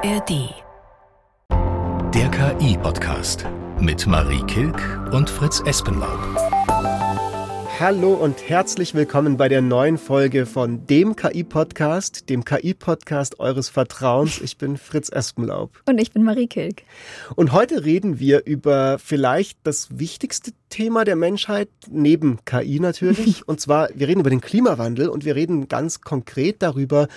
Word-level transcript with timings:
ARD. 0.00 0.54
Der 2.14 2.30
KI-Podcast 2.30 3.44
mit 3.80 4.06
Marie 4.06 4.44
Kilk 4.46 4.80
und 5.12 5.28
Fritz 5.28 5.60
Espenlaub. 5.66 6.20
Hallo 7.80 8.14
und 8.14 8.48
herzlich 8.48 8.94
willkommen 8.94 9.36
bei 9.36 9.48
der 9.48 9.60
neuen 9.60 9.98
Folge 9.98 10.46
von 10.46 10.86
dem 10.86 11.16
KI-Podcast, 11.16 12.28
dem 12.28 12.44
KI-Podcast 12.44 13.40
eures 13.40 13.70
Vertrauens. 13.70 14.40
Ich 14.40 14.56
bin 14.56 14.76
Fritz 14.76 15.08
Espenlaub. 15.08 15.82
Und 15.88 15.98
ich 15.98 16.12
bin 16.12 16.22
Marie 16.22 16.46
Kilk. 16.46 16.82
Und 17.34 17.50
heute 17.50 17.84
reden 17.84 18.20
wir 18.20 18.46
über 18.46 19.00
vielleicht 19.00 19.58
das 19.64 19.98
wichtigste 19.98 20.52
Thema 20.68 21.04
der 21.04 21.16
Menschheit, 21.16 21.70
neben 21.90 22.38
KI 22.44 22.78
natürlich. 22.78 23.48
und 23.48 23.60
zwar, 23.60 23.88
wir 23.94 24.06
reden 24.06 24.20
über 24.20 24.30
den 24.30 24.42
Klimawandel 24.42 25.08
und 25.08 25.24
wir 25.24 25.34
reden 25.34 25.66
ganz 25.66 26.02
konkret 26.02 26.62
darüber, 26.62 27.08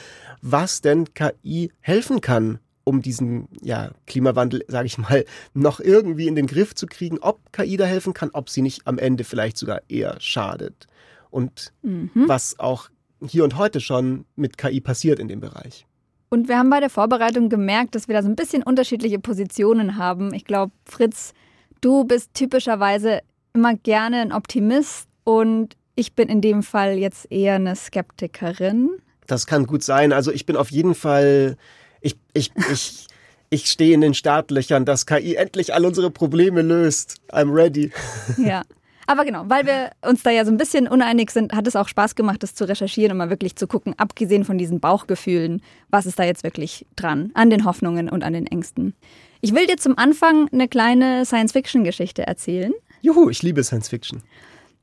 was 0.41 0.82
denn 0.82 1.13
KI 1.13 1.72
helfen 1.82 2.22
kann 2.22 2.59
um 2.91 3.02
diesen 3.02 3.48
ja, 3.62 3.91
Klimawandel, 4.05 4.66
sage 4.68 4.86
ich 4.86 4.98
mal, 4.98 5.23
noch 5.54 5.80
irgendwie 5.80 6.27
in 6.27 6.36
den 6.36 6.45
Griff 6.45 6.76
zu 6.76 6.88
kriegen, 6.88 7.20
ob 7.20 7.54
KI 7.54 7.77
da 7.77 7.86
helfen 7.86 8.14
kann, 8.14 8.31
ob 8.34 8.50
sie 8.50 8.62
nicht 8.62 8.86
am 8.86 8.98
Ende 8.98 9.23
vielleicht 9.23 9.58
sogar 9.58 9.81
eher 9.88 10.17
schadet. 10.20 10.88
Und 11.30 11.72
mhm. 11.81 12.12
was 12.14 12.59
auch 12.59 12.90
hier 13.26 13.45
und 13.45 13.58
heute 13.58 13.80
schon 13.80 14.26
mit 14.36 14.58
KI 14.58 14.81
passiert 14.81 15.20
in 15.20 15.30
dem 15.30 15.40
Bereich. 15.40 15.86
Und 16.30 16.50
wir 16.50 16.58
haben 16.58 16.70
bei 16.70 16.81
der 16.81 16.90
Vorbereitung 16.90 17.48
gemerkt, 17.48 17.95
dass 17.95 18.09
wir 18.09 18.16
da 18.16 18.23
so 18.23 18.30
ein 18.30 18.36
bisschen 18.36 18.62
unterschiedliche 18.62 19.20
Positionen 19.20 19.98
haben. 19.98 20.34
Ich 20.34 20.44
glaube, 20.44 20.73
Fritz, 20.86 21.34
du 21.80 22.03
bist 22.03 22.34
typischerweise 22.34 23.22
immer 23.53 23.76
gerne 23.76 24.17
ein 24.17 24.34
Optimist 24.34 25.08
und 25.23 25.78
ich 25.95 26.14
bin 26.14 26.28
in 26.28 26.42
dem 26.42 26.62
Fall 26.62 26.98
jetzt 26.98 27.31
eher 27.31 27.55
eine 27.55 27.76
Skeptikerin. 27.76 28.89
Das 29.28 29.48
kann 29.48 29.66
gut 29.66 29.84
sein. 29.84 30.12
Also 30.12 30.31
ich 30.31 30.45
bin 30.45 30.58
auf 30.58 30.72
jeden 30.72 30.95
Fall 30.95 31.55
ich, 32.02 32.18
ich, 32.34 32.52
ich, 32.72 33.08
ich 33.50 33.66
stehe 33.67 33.94
in 33.94 34.02
den 34.02 34.14
Startlöchern, 34.14 34.86
dass 34.86 35.06
KI 35.06 35.36
endlich 35.36 35.73
all 35.73 35.86
unsere 35.86 36.12
Probleme 36.12 36.62
löst. 36.62 37.17
I'm 37.31 37.53
ready. 37.53 37.92
Ja. 38.38 38.64
Aber 39.08 39.25
genau, 39.25 39.44
weil 39.48 39.66
wir 39.66 39.92
uns 40.08 40.23
da 40.23 40.30
ja 40.30 40.45
so 40.45 40.52
ein 40.52 40.58
bisschen 40.58 40.88
uneinig 40.88 41.31
sind, 41.31 41.53
hat 41.53 41.67
es 41.67 41.75
auch 41.75 41.90
Spaß 41.90 42.16
gemacht, 42.16 42.44
das 42.44 42.56
zu 42.56 42.64
recherchieren 42.64 43.12
und 43.12 43.17
mal 43.17 43.30
wirklich 43.30 43.58
zu 43.58 43.67
gucken, 43.67 43.94
abgesehen 43.98 44.45
von 44.45 44.58
diesen 44.58 44.80
Bauchgefühlen, 44.80 45.62
was 45.90 46.06
ist 46.06 46.17
da 46.17 46.23
jetzt 46.23 46.44
wirklich 46.45 46.86
dran, 46.95 47.31
an 47.34 47.50
den 47.50 47.66
Hoffnungen 47.66 48.09
und 48.09 48.23
an 48.23 48.31
den 48.31 48.47
Ängsten. 48.47 48.94
Ich 49.42 49.53
will 49.53 49.66
dir 49.66 49.75
zum 49.75 49.97
Anfang 49.97 50.47
eine 50.53 50.70
kleine 50.70 51.25
Science-Fiction-Geschichte 51.25 52.25
erzählen. 52.25 52.72
Juhu, 53.02 53.30
ich 53.30 53.42
liebe 53.42 53.64
Science-Fiction. 53.64 54.22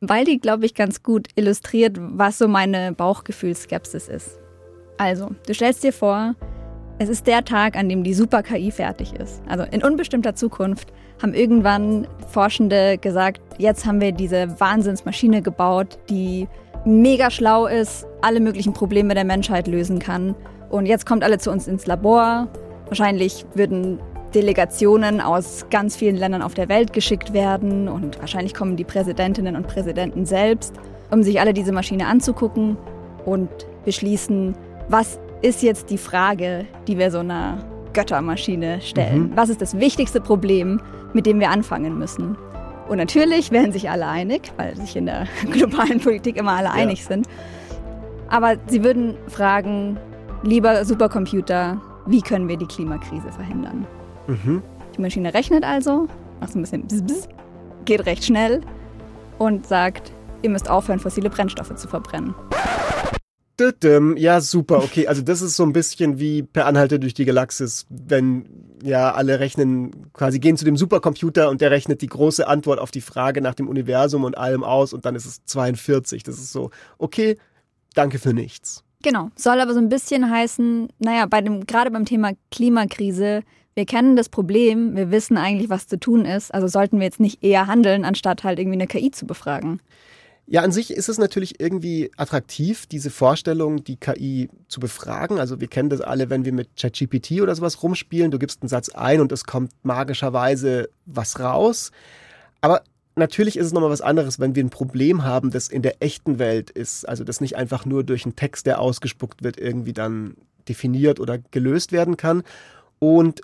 Weil 0.01 0.25
die, 0.25 0.41
glaube 0.41 0.67
ich, 0.67 0.75
ganz 0.75 1.03
gut 1.03 1.29
illustriert, 1.37 1.97
was 1.99 2.37
so 2.39 2.49
meine 2.49 2.93
Bauchgefühlskepsis 2.93 4.09
ist. 4.09 4.39
Also, 4.99 5.31
du 5.47 5.55
stellst 5.55 5.85
dir 5.85 5.93
vor, 5.93 6.35
es 6.99 7.09
ist 7.09 7.27
der 7.27 7.45
Tag, 7.45 7.77
an 7.77 7.89
dem 7.89 8.03
die 8.03 8.13
Super-KI 8.13 8.71
fertig 8.71 9.15
ist. 9.15 9.41
Also 9.49 9.65
in 9.71 9.83
unbestimmter 9.83 10.35
Zukunft 10.35 10.93
haben 11.23 11.33
irgendwann 11.33 12.09
Forschende 12.29 12.99
gesagt, 12.99 13.41
jetzt 13.59 13.87
haben 13.87 14.01
wir 14.01 14.13
diese 14.13 14.59
Wahnsinnsmaschine 14.61 15.43
gebaut, 15.43 15.99
die 16.11 16.49
mega 16.85 17.31
schlau 17.31 17.67
ist, 17.67 18.07
alle 18.23 18.41
möglichen 18.41 18.73
Probleme 18.73 19.15
der 19.15 19.25
Menschheit 19.25 19.69
lösen 19.69 19.99
kann. 20.01 20.35
Und 20.71 20.87
jetzt 20.87 21.07
kommt 21.07 21.23
alle 21.23 21.39
zu 21.39 21.51
uns 21.51 21.69
ins 21.69 21.87
Labor. 21.87 22.49
Wahrscheinlich 22.87 23.47
würden 23.55 24.01
Delegationen 24.35 25.21
aus 25.21 25.67
ganz 25.71 25.97
vielen 25.97 26.17
Ländern 26.17 26.43
auf 26.43 26.55
der 26.55 26.69
Welt 26.69 26.93
geschickt 26.93 27.33
werden 27.33 27.89
und 27.89 28.19
wahrscheinlich 28.21 28.55
kommen 28.55 28.77
die 28.77 28.85
Präsidentinnen 28.85 29.57
und 29.57 29.67
Präsidenten 29.67 30.27
selbst, 30.27 30.75
um 31.11 31.23
sich 31.23 31.41
alle 31.41 31.55
diese 31.55 31.73
Maschine 31.73 32.07
anzugucken 32.07 32.77
und 33.25 33.49
beschließen, 33.85 34.55
was 34.89 35.19
ist 35.43 35.63
jetzt 35.63 35.91
die 35.91 35.99
Frage, 35.99 36.67
die 36.87 36.99
wir 36.99 37.11
so 37.11 37.19
einer 37.19 37.59
Göttermaschine 37.93 38.81
stellen. 38.81 39.31
Mhm. 39.31 39.37
Was 39.37 39.49
ist 39.49 39.61
das 39.61 39.79
wichtigste 39.79 40.21
Problem, 40.21 40.81
mit 41.13 41.27
dem 41.27 41.41
wir 41.41 41.51
anfangen 41.51 41.99
müssen? 41.99 42.37
Und 42.89 42.99
natürlich 42.99 43.51
werden 43.51 43.73
sich 43.73 43.91
alle 43.91 44.07
einig, 44.07 44.53
weil 44.57 44.75
sich 44.77 44.97
in 44.97 45.07
der 45.07 45.27
globalen 45.51 46.01
Politik 46.01 46.37
immer 46.37 46.53
alle 46.53 46.69
ja. 46.69 46.73
einig 46.73 47.05
sind. 47.05 47.27
Aber 48.29 48.57
sie 48.67 48.83
würden 48.83 49.17
fragen, 49.29 49.99
lieber 50.43 50.85
Supercomputer, 50.85 51.81
wie 52.07 52.23
können 52.23 52.49
wir 52.49 52.57
die 52.57 52.67
Klimakrise 52.67 53.31
verhindern? 53.33 53.87
Mhm. 54.27 54.63
Die 54.97 55.01
Maschine 55.01 55.33
rechnet 55.35 55.65
also, 55.65 56.09
macht 56.41 56.53
so 56.53 56.59
ein 56.59 56.63
bisschen 56.63 56.87
bzz, 56.87 57.03
bzz, 57.03 57.29
geht 57.85 58.07
recht 58.07 58.25
schnell 58.25 58.63
und 59.39 59.67
sagt, 59.67 60.13
ihr 60.43 60.51
müsst 60.51 60.69
aufhören, 60.69 60.99
fossile 60.99 61.31
Brennstoffe 61.31 61.75
zu 61.75 61.89
verbrennen. 61.89 62.35
Ja, 64.17 64.41
super. 64.41 64.79
Okay, 64.79 65.07
also 65.07 65.23
das 65.23 65.43
ist 65.43 65.57
so 65.57 65.65
ein 65.65 65.73
bisschen 65.73 66.19
wie 66.19 66.43
per 66.43 66.67
Anhalter 66.67 66.99
durch 66.99 67.15
die 67.15 67.25
Galaxis, 67.25 67.87
wenn 67.89 68.47
ja 68.83 69.13
alle 69.13 69.41
rechnen, 69.41 70.11
quasi 70.13 70.39
gehen 70.39 70.57
zu 70.57 70.65
dem 70.65 70.77
Supercomputer 70.77 71.49
und 71.51 71.61
der 71.61 71.71
rechnet 71.71 72.01
die 72.03 72.07
große 72.07 72.47
Antwort 72.47 72.79
auf 72.79 72.91
die 72.91 73.01
Frage 73.01 73.41
nach 73.41 73.55
dem 73.55 73.69
Universum 73.69 74.25
und 74.25 74.39
allem 74.39 74.63
aus 74.63 74.93
und 74.93 75.05
dann 75.05 75.15
ist 75.15 75.27
es 75.27 75.45
42. 75.45 76.23
Das 76.23 76.37
ist 76.39 76.53
so, 76.53 76.71
okay, 76.99 77.37
danke 77.95 78.19
für 78.19 78.33
nichts. 78.33 78.85
Genau, 79.03 79.31
soll 79.37 79.61
aber 79.61 79.75
so 79.75 79.81
ein 79.81 79.89
bisschen 79.89 80.31
heißen, 80.31 80.89
naja, 80.99 81.27
bei 81.27 81.41
dem, 81.41 81.67
gerade 81.67 81.91
beim 81.91 82.05
Thema 82.05 82.33
Klimakrise, 82.51 83.43
wir 83.75 83.87
kennen 83.87 84.17
das 84.17 84.29
Problem, 84.29 84.97
wir 84.97 85.13
wissen 85.13 85.37
eigentlich, 85.37 85.71
was 85.71 85.87
zu 85.87 86.01
tun 86.01 86.25
ist, 86.25 86.53
also 86.53 86.67
sollten 86.67 86.99
wir 86.99 87.05
jetzt 87.05 87.21
nicht 87.21 87.45
eher 87.45 87.69
handeln, 87.69 88.05
anstatt 88.05 88.43
halt 88.43 88.59
irgendwie 88.59 88.77
eine 88.77 88.89
KI 88.89 89.13
zu 89.13 89.25
befragen. 89.25 89.81
Ja, 90.51 90.63
an 90.63 90.73
sich 90.73 90.91
ist 90.91 91.11
es 91.11 91.19
natürlich 91.19 91.61
irgendwie 91.61 92.11
attraktiv, 92.17 92.87
diese 92.87 93.11
Vorstellung, 93.11 93.85
die 93.85 93.97
KI 93.97 94.49
zu 94.67 94.81
befragen. 94.81 95.39
Also 95.39 95.61
wir 95.61 95.69
kennen 95.69 95.91
das 95.91 96.01
alle, 96.01 96.31
wenn 96.31 96.47
wir 96.47 96.55
mit 96.55 96.71
ChatGPT 96.75 97.43
oder 97.43 97.55
sowas 97.55 97.83
rumspielen. 97.83 98.31
Du 98.31 98.39
gibst 98.39 98.63
einen 98.63 98.71
Satz 98.71 98.89
ein 98.89 99.21
und 99.21 99.31
es 99.31 99.45
kommt 99.45 99.73
magischerweise 99.83 100.89
was 101.05 101.39
raus. 101.39 101.93
Aber 102.63 102.83
natürlich 103.15 103.59
ist 103.59 103.67
es 103.67 103.73
nochmal 103.75 103.91
was 103.91 104.01
anderes, 104.01 104.41
wenn 104.41 104.55
wir 104.55 104.65
ein 104.65 104.71
Problem 104.71 105.23
haben, 105.23 105.51
das 105.51 105.69
in 105.69 105.83
der 105.83 106.03
echten 106.03 106.39
Welt 106.39 106.71
ist. 106.71 107.07
Also 107.07 107.25
das 107.25 107.43
nicht 107.43 107.57
einfach 107.57 107.85
nur 107.85 108.03
durch 108.03 108.25
einen 108.25 108.35
Text, 108.35 108.65
der 108.65 108.81
ausgespuckt 108.81 109.45
wird, 109.45 109.61
irgendwie 109.61 109.93
dann 109.93 110.35
definiert 110.67 111.21
oder 111.21 111.37
gelöst 111.37 111.93
werden 111.93 112.17
kann. 112.17 112.43
Und 113.01 113.43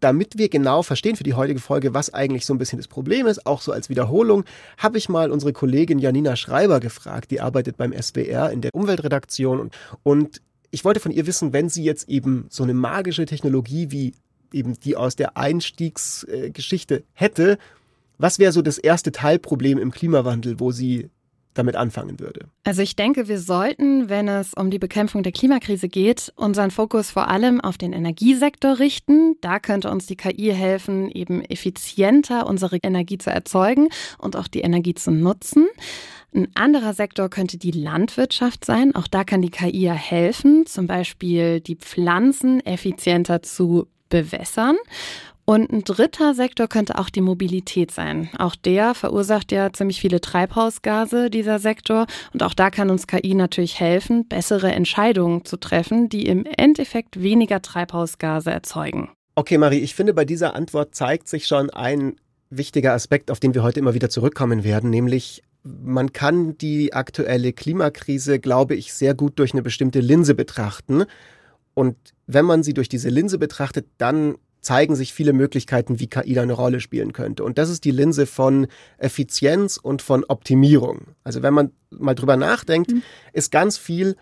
damit 0.00 0.36
wir 0.36 0.48
genau 0.48 0.82
verstehen 0.82 1.16
für 1.16 1.24
die 1.24 1.34
heutige 1.34 1.60
Folge, 1.60 1.94
was 1.94 2.12
eigentlich 2.12 2.44
so 2.44 2.54
ein 2.54 2.58
bisschen 2.58 2.78
das 2.78 2.88
Problem 2.88 3.26
ist, 3.26 3.46
auch 3.46 3.60
so 3.60 3.72
als 3.72 3.88
Wiederholung, 3.88 4.44
habe 4.78 4.98
ich 4.98 5.08
mal 5.08 5.30
unsere 5.30 5.52
Kollegin 5.52 5.98
Janina 5.98 6.36
Schreiber 6.36 6.80
gefragt, 6.80 7.30
die 7.30 7.40
arbeitet 7.40 7.76
beim 7.76 7.92
SWR 7.92 8.50
in 8.50 8.60
der 8.60 8.74
Umweltredaktion. 8.74 9.60
Und, 9.60 9.74
und 10.02 10.42
ich 10.70 10.84
wollte 10.84 11.00
von 11.00 11.12
ihr 11.12 11.26
wissen, 11.26 11.52
wenn 11.52 11.68
sie 11.68 11.84
jetzt 11.84 12.08
eben 12.08 12.46
so 12.50 12.62
eine 12.62 12.74
magische 12.74 13.24
Technologie 13.24 13.90
wie 13.90 14.14
eben 14.52 14.78
die 14.78 14.96
aus 14.96 15.16
der 15.16 15.36
Einstiegsgeschichte 15.36 17.04
hätte, 17.12 17.58
was 18.18 18.38
wäre 18.38 18.52
so 18.52 18.62
das 18.62 18.78
erste 18.78 19.12
Teilproblem 19.12 19.78
im 19.78 19.90
Klimawandel, 19.90 20.60
wo 20.60 20.72
sie 20.72 21.10
damit 21.58 21.76
anfangen 21.76 22.20
würde? 22.20 22.48
Also 22.64 22.82
ich 22.82 22.96
denke, 22.96 23.28
wir 23.28 23.38
sollten, 23.38 24.08
wenn 24.08 24.28
es 24.28 24.54
um 24.54 24.70
die 24.70 24.78
Bekämpfung 24.78 25.22
der 25.22 25.32
Klimakrise 25.32 25.88
geht, 25.88 26.32
unseren 26.36 26.70
Fokus 26.70 27.10
vor 27.10 27.28
allem 27.28 27.60
auf 27.60 27.78
den 27.78 27.92
Energiesektor 27.92 28.78
richten. 28.78 29.36
Da 29.40 29.58
könnte 29.58 29.90
uns 29.90 30.06
die 30.06 30.16
KI 30.16 30.52
helfen, 30.52 31.10
eben 31.10 31.42
effizienter 31.42 32.46
unsere 32.46 32.76
Energie 32.78 33.18
zu 33.18 33.30
erzeugen 33.30 33.88
und 34.18 34.36
auch 34.36 34.48
die 34.48 34.60
Energie 34.60 34.94
zu 34.94 35.10
nutzen. 35.10 35.66
Ein 36.34 36.48
anderer 36.54 36.92
Sektor 36.92 37.30
könnte 37.30 37.56
die 37.56 37.70
Landwirtschaft 37.70 38.64
sein. 38.64 38.94
Auch 38.94 39.06
da 39.06 39.24
kann 39.24 39.40
die 39.40 39.50
KI 39.50 39.82
ja 39.82 39.94
helfen, 39.94 40.66
zum 40.66 40.86
Beispiel 40.86 41.60
die 41.60 41.76
Pflanzen 41.76 42.60
effizienter 42.64 43.42
zu 43.42 43.86
bewässern. 44.08 44.76
Und 45.48 45.70
ein 45.70 45.84
dritter 45.84 46.34
Sektor 46.34 46.66
könnte 46.66 46.98
auch 46.98 47.08
die 47.08 47.20
Mobilität 47.20 47.92
sein. 47.92 48.28
Auch 48.36 48.56
der 48.56 48.94
verursacht 48.94 49.52
ja 49.52 49.72
ziemlich 49.72 50.00
viele 50.00 50.20
Treibhausgase, 50.20 51.30
dieser 51.30 51.60
Sektor. 51.60 52.06
Und 52.32 52.42
auch 52.42 52.52
da 52.52 52.70
kann 52.70 52.90
uns 52.90 53.06
KI 53.06 53.34
natürlich 53.34 53.78
helfen, 53.78 54.26
bessere 54.26 54.72
Entscheidungen 54.72 55.44
zu 55.44 55.56
treffen, 55.56 56.08
die 56.08 56.26
im 56.26 56.44
Endeffekt 56.44 57.22
weniger 57.22 57.62
Treibhausgase 57.62 58.50
erzeugen. 58.50 59.10
Okay, 59.36 59.56
Marie, 59.56 59.78
ich 59.78 59.94
finde, 59.94 60.14
bei 60.14 60.24
dieser 60.24 60.56
Antwort 60.56 60.96
zeigt 60.96 61.28
sich 61.28 61.46
schon 61.46 61.70
ein 61.70 62.16
wichtiger 62.50 62.92
Aspekt, 62.92 63.30
auf 63.30 63.38
den 63.38 63.54
wir 63.54 63.62
heute 63.62 63.78
immer 63.78 63.94
wieder 63.94 64.10
zurückkommen 64.10 64.64
werden, 64.64 64.90
nämlich 64.90 65.44
man 65.62 66.12
kann 66.12 66.56
die 66.58 66.92
aktuelle 66.92 67.52
Klimakrise, 67.52 68.38
glaube 68.38 68.74
ich, 68.74 68.92
sehr 68.94 69.14
gut 69.14 69.38
durch 69.38 69.52
eine 69.52 69.62
bestimmte 69.62 70.00
Linse 70.00 70.34
betrachten. 70.34 71.04
Und 71.74 71.96
wenn 72.26 72.44
man 72.44 72.62
sie 72.62 72.72
durch 72.72 72.88
diese 72.88 73.08
Linse 73.08 73.36
betrachtet, 73.38 73.86
dann 73.98 74.36
zeigen 74.66 74.96
sich 74.96 75.12
viele 75.12 75.32
Möglichkeiten, 75.32 76.00
wie 76.00 76.08
KI 76.08 76.34
da 76.34 76.42
eine 76.42 76.52
Rolle 76.52 76.80
spielen 76.80 77.12
könnte. 77.12 77.44
Und 77.44 77.56
das 77.56 77.70
ist 77.70 77.84
die 77.84 77.92
Linse 77.92 78.26
von 78.26 78.66
Effizienz 78.98 79.76
und 79.76 80.02
von 80.02 80.24
Optimierung. 80.24 81.14
Also 81.22 81.40
wenn 81.44 81.54
man 81.54 81.70
mal 81.90 82.16
drüber 82.16 82.36
nachdenkt, 82.36 82.90
mhm. 82.90 83.02
ist 83.32 83.52
ganz 83.52 83.78
viel, 83.78 84.16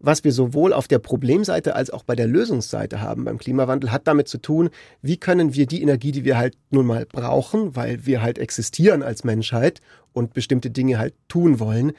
was 0.00 0.24
wir 0.24 0.32
sowohl 0.32 0.72
auf 0.72 0.88
der 0.88 1.00
Problemseite 1.00 1.76
als 1.76 1.90
auch 1.90 2.02
bei 2.02 2.16
der 2.16 2.26
Lösungsseite 2.26 3.02
haben 3.02 3.26
beim 3.26 3.36
Klimawandel, 3.36 3.92
hat 3.92 4.08
damit 4.08 4.26
zu 4.26 4.38
tun, 4.38 4.70
wie 5.02 5.18
können 5.18 5.52
wir 5.52 5.66
die 5.66 5.82
Energie, 5.82 6.12
die 6.12 6.24
wir 6.24 6.38
halt 6.38 6.56
nun 6.70 6.86
mal 6.86 7.04
brauchen, 7.04 7.76
weil 7.76 8.06
wir 8.06 8.22
halt 8.22 8.38
existieren 8.38 9.02
als 9.02 9.22
Menschheit 9.22 9.82
und 10.14 10.32
bestimmte 10.32 10.70
Dinge 10.70 10.96
halt 10.96 11.12
tun 11.28 11.60
wollen, 11.60 11.92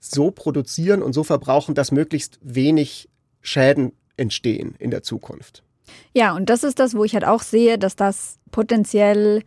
so 0.00 0.30
produzieren 0.30 1.02
und 1.02 1.12
so 1.12 1.22
verbrauchen, 1.22 1.74
dass 1.74 1.92
möglichst 1.92 2.38
wenig 2.40 3.10
Schäden 3.42 3.92
entstehen 4.16 4.74
in 4.78 4.90
der 4.90 5.02
Zukunft. 5.02 5.65
Ja, 6.14 6.34
und 6.34 6.50
das 6.50 6.64
ist 6.64 6.78
das, 6.78 6.94
wo 6.94 7.04
ich 7.04 7.14
halt 7.14 7.24
auch 7.24 7.42
sehe, 7.42 7.78
dass 7.78 7.96
das 7.96 8.38
potenziell 8.50 9.42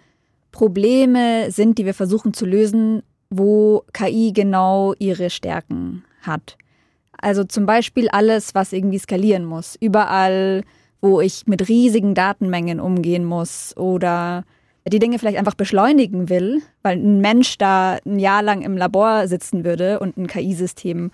Probleme 0.52 1.52
sind, 1.52 1.78
die 1.78 1.86
wir 1.86 1.94
versuchen 1.94 2.34
zu 2.34 2.46
lösen, 2.46 3.04
wo 3.30 3.84
KI 3.94 4.32
genau 4.34 4.94
ihre 4.98 5.30
Stärken 5.30 6.04
hat. 6.22 6.58
Also 7.22 7.44
zum 7.44 7.66
Beispiel 7.66 8.10
alles, 8.10 8.56
was 8.56 8.74
irgendwie 8.74 8.98
skalieren 8.98 9.46
muss. 9.46 9.76
Überall, 9.80 10.64
wo 11.02 11.22
ich 11.22 11.48
mit 11.48 11.68
riesigen 11.68 12.16
Datenmengen 12.16 12.80
umgehen 12.80 13.26
muss 13.26 13.76
oder 13.78 14.46
die 14.88 15.00
Dinge 15.00 15.20
vielleicht 15.20 15.38
einfach 15.38 15.56
beschleunigen 15.56 16.30
will, 16.30 16.62
weil 16.82 16.98
ein 16.98 17.22
Mensch 17.22 17.58
da 17.58 17.98
ein 18.06 18.20
Jahr 18.20 18.42
lang 18.42 18.62
im 18.62 18.78
Labor 18.78 19.28
sitzen 19.28 19.64
würde 19.64 20.00
und 20.00 20.18
ein 20.18 20.28
KI-System 20.28 21.12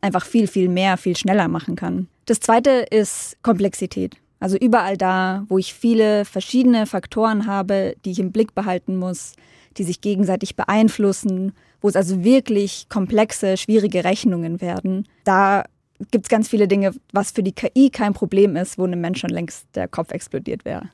einfach 0.00 0.24
viel, 0.24 0.46
viel 0.46 0.68
mehr, 0.68 0.96
viel 0.96 1.16
schneller 1.16 1.48
machen 1.48 1.74
kann. 1.74 2.08
Das 2.26 2.40
zweite 2.40 2.86
ist 2.90 3.36
Komplexität. 3.42 4.16
Also 4.38 4.56
überall 4.56 4.96
da, 4.96 5.44
wo 5.48 5.58
ich 5.58 5.74
viele 5.74 6.24
verschiedene 6.24 6.86
Faktoren 6.86 7.46
habe, 7.46 7.96
die 8.04 8.10
ich 8.10 8.18
im 8.18 8.32
Blick 8.32 8.54
behalten 8.54 8.96
muss, 8.96 9.34
die 9.78 9.84
sich 9.84 10.00
gegenseitig 10.00 10.56
beeinflussen, 10.56 11.52
wo 11.80 11.88
es 11.88 11.96
also 11.96 12.24
wirklich 12.24 12.88
komplexe, 12.88 13.56
schwierige 13.56 14.04
Rechnungen 14.04 14.60
werden, 14.60 15.06
da 15.24 15.64
gibt 16.10 16.26
es 16.26 16.28
ganz 16.28 16.48
viele 16.48 16.68
Dinge, 16.68 16.92
was 17.12 17.30
für 17.30 17.42
die 17.42 17.52
KI 17.52 17.90
kein 17.90 18.12
Problem 18.12 18.56
ist, 18.56 18.78
wo 18.78 18.84
einem 18.84 19.00
Mensch 19.00 19.20
schon 19.20 19.30
längst 19.30 19.66
der 19.74 19.88
Kopf 19.88 20.12
explodiert 20.12 20.64
wäre. 20.64 20.90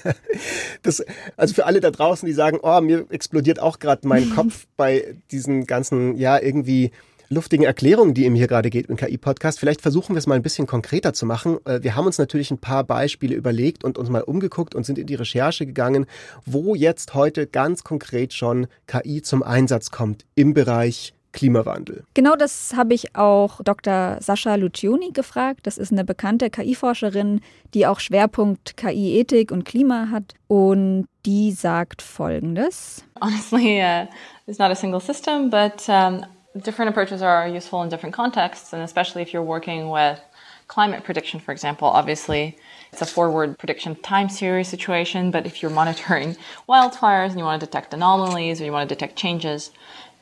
das, 0.82 1.04
also 1.36 1.54
für 1.54 1.66
alle 1.66 1.80
da 1.80 1.90
draußen, 1.90 2.26
die 2.26 2.32
sagen, 2.32 2.58
oh, 2.62 2.80
mir 2.80 3.06
explodiert 3.10 3.60
auch 3.60 3.78
gerade 3.78 4.06
mein 4.06 4.30
Kopf 4.34 4.66
bei 4.76 5.14
diesen 5.30 5.66
ganzen, 5.66 6.16
ja, 6.16 6.40
irgendwie 6.40 6.90
luftigen 7.32 7.64
Erklärungen, 7.64 8.14
die 8.14 8.24
ihm 8.24 8.34
hier 8.34 8.46
gerade 8.46 8.70
geht 8.70 8.86
im 8.86 8.96
KI-Podcast. 8.96 9.58
Vielleicht 9.58 9.80
versuchen 9.80 10.14
wir 10.14 10.18
es 10.18 10.26
mal 10.26 10.34
ein 10.34 10.42
bisschen 10.42 10.66
konkreter 10.66 11.12
zu 11.12 11.26
machen. 11.26 11.58
Äh, 11.64 11.82
wir 11.82 11.96
haben 11.96 12.06
uns 12.06 12.18
natürlich 12.18 12.50
ein 12.50 12.58
paar 12.58 12.84
Beispiele 12.84 13.34
überlegt 13.34 13.84
und 13.84 13.98
uns 13.98 14.10
mal 14.10 14.22
umgeguckt 14.22 14.74
und 14.74 14.84
sind 14.84 14.98
in 14.98 15.06
die 15.06 15.14
Recherche 15.14 15.66
gegangen, 15.66 16.06
wo 16.44 16.74
jetzt 16.74 17.14
heute 17.14 17.46
ganz 17.46 17.84
konkret 17.84 18.32
schon 18.32 18.66
KI 18.86 19.22
zum 19.22 19.42
Einsatz 19.42 19.90
kommt 19.90 20.24
im 20.34 20.54
Bereich 20.54 21.14
Klimawandel. 21.32 22.04
Genau 22.12 22.36
das 22.36 22.74
habe 22.76 22.92
ich 22.92 23.16
auch 23.16 23.60
Dr. 23.64 24.18
Sascha 24.20 24.54
Lucioni 24.54 25.12
gefragt. 25.12 25.60
Das 25.62 25.78
ist 25.78 25.90
eine 25.90 26.04
bekannte 26.04 26.50
KI-Forscherin, 26.50 27.40
die 27.72 27.86
auch 27.86 28.00
Schwerpunkt 28.00 28.76
KI-Ethik 28.76 29.50
und 29.50 29.64
Klima 29.64 30.08
hat. 30.10 30.34
Und 30.46 31.08
die 31.24 31.52
sagt 31.52 32.02
Folgendes. 32.02 33.04
Honestly, 33.20 33.80
uh, 33.80 34.06
it's 34.46 34.58
not 34.58 34.70
a 34.70 34.74
single 34.74 35.00
system, 35.00 35.48
but 35.48 35.88
um 35.88 36.26
different 36.60 36.90
approaches 36.90 37.22
are 37.22 37.48
useful 37.48 37.82
in 37.82 37.88
different 37.88 38.14
contexts, 38.14 38.72
and 38.72 38.82
especially 38.82 39.22
if 39.22 39.32
you're 39.32 39.42
working 39.42 39.90
with 39.90 40.20
climate 40.68 41.04
prediction, 41.04 41.40
for 41.40 41.52
example, 41.52 41.88
obviously 41.88 42.56
it's 42.92 43.02
a 43.02 43.06
forward 43.06 43.58
prediction 43.58 43.94
time 43.96 44.28
series 44.28 44.68
situation, 44.68 45.30
but 45.30 45.46
if 45.46 45.62
you're 45.62 45.70
monitoring 45.70 46.36
wildfires 46.68 47.30
and 47.30 47.38
you 47.38 47.44
want 47.44 47.60
to 47.60 47.66
detect 47.66 47.92
anomalies 47.94 48.60
or 48.60 48.64
you 48.64 48.72
want 48.72 48.88
to 48.88 48.94
detect 48.94 49.16
changes, 49.16 49.70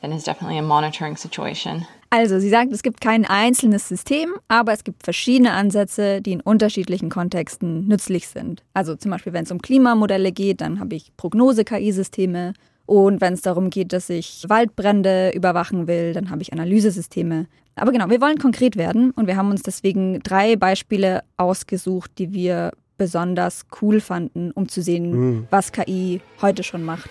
then 0.01 0.11
it's 0.11 0.23
definitely 0.23 0.57
a 0.57 0.61
monitoring 0.61 1.15
situation. 1.15 1.85
Also, 2.13 2.39
sie 2.39 2.49
sagt, 2.49 2.73
es 2.73 2.83
gibt 2.83 2.99
kein 2.99 3.23
einzelnes 3.25 3.87
System, 3.87 4.33
aber 4.49 4.73
es 4.73 4.83
gibt 4.83 5.03
verschiedene 5.03 5.53
Ansätze, 5.53 6.21
die 6.21 6.33
in 6.33 6.41
unterschiedlichen 6.41 7.09
Kontexten 7.09 7.87
nützlich 7.87 8.27
sind. 8.27 8.63
Also 8.73 8.97
zum 8.97 9.11
Beispiel, 9.11 9.31
wenn 9.31 9.45
es 9.45 9.51
um 9.51 9.61
Klimamodelle 9.61 10.33
geht, 10.33 10.59
dann 10.59 10.81
habe 10.81 10.95
ich 10.95 11.15
Prognose-KI-Systeme 11.15 12.51
und 12.91 13.21
wenn 13.21 13.35
es 13.35 13.41
darum 13.41 13.69
geht, 13.69 13.93
dass 13.93 14.09
ich 14.09 14.43
Waldbrände 14.49 15.31
überwachen 15.33 15.87
will, 15.87 16.11
dann 16.11 16.29
habe 16.29 16.41
ich 16.41 16.51
Analysesysteme. 16.51 17.47
Aber 17.75 17.93
genau, 17.93 18.09
wir 18.09 18.19
wollen 18.19 18.37
konkret 18.37 18.75
werden 18.75 19.11
und 19.11 19.27
wir 19.27 19.37
haben 19.37 19.49
uns 19.49 19.61
deswegen 19.61 20.19
drei 20.23 20.57
Beispiele 20.57 21.23
ausgesucht, 21.37 22.11
die 22.17 22.33
wir 22.33 22.73
besonders 22.97 23.65
cool 23.81 24.01
fanden, 24.01 24.51
um 24.51 24.67
zu 24.67 24.81
sehen, 24.81 25.11
mhm. 25.11 25.47
was 25.49 25.71
KI 25.71 26.19
heute 26.41 26.63
schon 26.63 26.83
macht. 26.83 27.09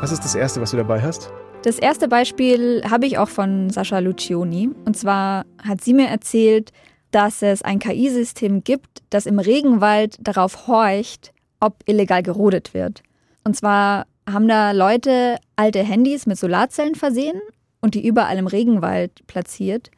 Was 0.00 0.12
ist 0.12 0.22
das 0.22 0.36
Erste, 0.36 0.60
was 0.60 0.70
du 0.70 0.76
dabei 0.76 1.02
hast? 1.02 1.32
Das 1.64 1.80
erste 1.80 2.06
Beispiel 2.06 2.84
habe 2.88 3.06
ich 3.06 3.18
auch 3.18 3.28
von 3.28 3.68
Sascha 3.68 3.98
Lucioni. 3.98 4.70
Und 4.84 4.96
zwar 4.96 5.44
hat 5.60 5.80
sie 5.80 5.92
mir 5.92 6.06
erzählt, 6.06 6.70
dass 7.10 7.42
es 7.42 7.62
ein 7.62 7.80
KI-System 7.80 8.62
gibt, 8.62 9.02
das 9.10 9.26
im 9.26 9.40
Regenwald 9.40 10.18
darauf 10.20 10.68
horcht, 10.68 11.32
ob 11.60 11.82
illegal 11.86 12.22
gerodet 12.22 12.74
wird. 12.74 13.02
Und 13.44 13.56
zwar 13.56 14.06
haben 14.28 14.48
da 14.48 14.72
Leute 14.72 15.36
alte 15.54 15.82
Handys 15.82 16.26
mit 16.26 16.38
Solarzellen 16.38 16.94
versehen 16.94 17.40
und 17.80 17.94
die 17.94 18.06
überall 18.06 18.38
im 18.38 18.46
Regenwald 18.46 19.26
platziert. 19.26 19.90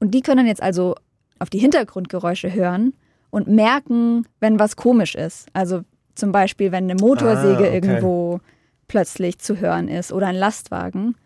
Und 0.00 0.12
die 0.12 0.22
können 0.22 0.46
jetzt 0.46 0.62
also 0.62 0.94
auf 1.38 1.50
die 1.50 1.58
Hintergrundgeräusche 1.58 2.52
hören 2.52 2.94
und 3.30 3.48
merken, 3.48 4.26
wenn 4.40 4.58
was 4.58 4.76
komisch 4.76 5.14
ist. 5.14 5.48
Also 5.52 5.82
zum 6.14 6.32
Beispiel, 6.32 6.72
wenn 6.72 6.84
eine 6.84 6.94
Motorsäge 6.94 7.64
ah, 7.64 7.66
okay. 7.66 7.74
irgendwo 7.74 8.40
plötzlich 8.88 9.38
zu 9.38 9.58
hören 9.58 9.88
ist 9.88 10.12
oder 10.12 10.28
ein 10.28 10.36
Lastwagen. 10.36 11.16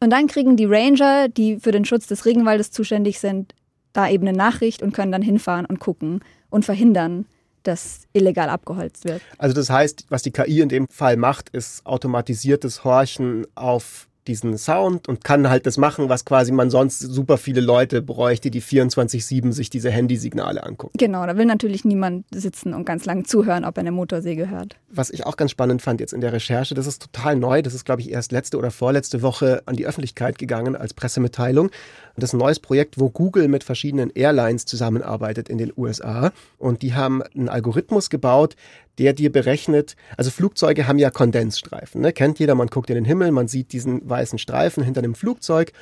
Und 0.00 0.10
dann 0.10 0.26
kriegen 0.26 0.56
die 0.56 0.64
Ranger, 0.64 1.28
die 1.28 1.58
für 1.60 1.70
den 1.70 1.84
Schutz 1.84 2.06
des 2.06 2.26
Regenwaldes 2.26 2.72
zuständig 2.72 3.20
sind, 3.20 3.54
da 3.92 4.08
eben 4.08 4.26
eine 4.26 4.36
Nachricht 4.36 4.82
und 4.82 4.92
können 4.92 5.12
dann 5.12 5.22
hinfahren 5.22 5.66
und 5.66 5.78
gucken 5.78 6.20
und 6.50 6.64
verhindern, 6.64 7.26
das 7.62 8.02
illegal 8.12 8.48
abgeholzt 8.48 9.04
wird. 9.04 9.22
Also 9.38 9.54
das 9.54 9.70
heißt, 9.70 10.06
was 10.08 10.22
die 10.22 10.30
KI 10.30 10.60
in 10.60 10.68
dem 10.68 10.88
Fall 10.88 11.16
macht, 11.16 11.48
ist 11.50 11.84
automatisiertes 11.86 12.84
Horchen 12.84 13.46
auf 13.54 14.08
diesen 14.26 14.56
Sound 14.56 15.08
und 15.08 15.24
kann 15.24 15.48
halt 15.48 15.66
das 15.66 15.78
machen, 15.78 16.08
was 16.08 16.24
quasi 16.24 16.52
man 16.52 16.70
sonst 16.70 17.00
super 17.00 17.38
viele 17.38 17.60
Leute 17.60 18.02
bräuchte, 18.02 18.50
die 18.50 18.62
24-7 18.62 19.52
sich 19.52 19.70
diese 19.70 19.90
Handysignale 19.90 20.64
angucken. 20.64 20.96
Genau, 20.98 21.26
da 21.26 21.36
will 21.36 21.46
natürlich 21.46 21.84
niemand 21.84 22.26
sitzen 22.30 22.74
und 22.74 22.84
ganz 22.84 23.04
lang 23.04 23.24
zuhören, 23.24 23.64
ob 23.64 23.76
er 23.76 23.80
eine 23.80 23.92
Motorsäge 23.92 24.48
hört. 24.48 24.76
Was 24.88 25.10
ich 25.10 25.26
auch 25.26 25.36
ganz 25.36 25.50
spannend 25.50 25.82
fand 25.82 26.00
jetzt 26.00 26.12
in 26.12 26.20
der 26.20 26.32
Recherche, 26.32 26.74
das 26.74 26.86
ist 26.86 27.02
total 27.02 27.36
neu, 27.36 27.62
das 27.62 27.74
ist 27.74 27.84
glaube 27.84 28.00
ich 28.02 28.10
erst 28.10 28.32
letzte 28.32 28.58
oder 28.58 28.70
vorletzte 28.70 29.22
Woche 29.22 29.62
an 29.66 29.76
die 29.76 29.86
Öffentlichkeit 29.86 30.38
gegangen 30.38 30.76
als 30.76 30.94
Pressemitteilung. 30.94 31.70
Das 32.16 32.30
ist 32.30 32.34
ein 32.34 32.38
neues 32.38 32.60
Projekt, 32.60 33.00
wo 33.00 33.08
Google 33.10 33.48
mit 33.48 33.64
verschiedenen 33.64 34.10
Airlines 34.10 34.66
zusammenarbeitet 34.66 35.48
in 35.48 35.58
den 35.58 35.72
USA. 35.76 36.32
Und 36.58 36.82
die 36.82 36.94
haben 36.94 37.22
einen 37.22 37.48
Algorithmus 37.48 38.10
gebaut, 38.10 38.54
der 38.98 39.12
dir 39.12 39.32
berechnet, 39.32 39.96
also 40.16 40.30
Flugzeuge 40.30 40.86
haben 40.86 40.98
ja 40.98 41.10
Kondensstreifen. 41.10 42.00
Ne? 42.00 42.12
Kennt 42.12 42.38
jeder, 42.38 42.54
man 42.54 42.68
guckt 42.68 42.90
in 42.90 42.96
den 42.96 43.04
Himmel, 43.04 43.30
man 43.32 43.48
sieht 43.48 43.72
diesen 43.72 44.08
weißen 44.08 44.38
Streifen 44.38 44.82
hinter 44.82 45.02
dem 45.02 45.14
Flugzeug. 45.14 45.72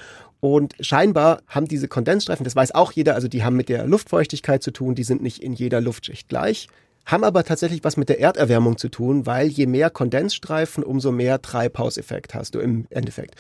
Und 0.41 0.75
scheinbar 0.81 1.43
haben 1.47 1.67
diese 1.67 1.89
Kondensstreifen, 1.89 2.45
das 2.45 2.57
weiß 2.57 2.75
auch 2.75 2.93
jeder, 2.93 3.15
also 3.15 3.29
die 3.29 3.45
haben 3.45 3.57
mit 3.57 3.69
der 3.69 3.87
Luftfeuchtigkeit 3.87 4.63
zu 4.63 4.71
tun, 4.71 4.95
die 4.95 5.05
sind 5.05 5.23
nicht 5.23 5.43
in 5.43 5.53
jeder 5.53 5.81
Luftschicht 5.81 6.29
gleich, 6.29 6.69
haben 7.05 7.25
aber 7.25 7.45
tatsächlich 7.45 7.85
was 7.85 7.99
mit 7.99 8.09
der 8.09 8.21
Erderwärmung 8.21 8.79
zu 8.79 8.89
tun, 8.89 9.27
weil 9.27 9.49
je 9.49 9.67
mehr 9.67 9.91
Kondensstreifen, 9.91 10.83
umso 10.83 11.13
mehr 11.13 11.43
Treibhauseffekt 11.43 12.35
hast 12.35 12.55
du 12.55 12.61
im 12.61 12.87
Endeffekt. 12.89 13.35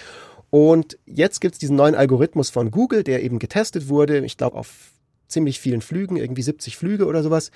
Und 0.51 0.99
jetzt 1.07 1.41
gibt 1.41 1.55
es 1.55 1.59
diesen 1.59 1.77
neuen 1.77 1.95
Algorithmus 1.95 2.51
von 2.51 2.71
Google, 2.71 3.05
der 3.05 3.23
eben 3.23 3.39
getestet 3.39 3.89
wurde, 3.89 4.19
ich 4.25 4.37
glaube 4.37 4.57
auf 4.57 4.93
ziemlich 5.31 5.61
vielen 5.61 5.81
Flügen, 5.81 6.17
irgendwie 6.17 6.43
70 6.43 6.77
Flüge 6.77 7.07
oder 7.07 7.23
sowas, 7.23 7.51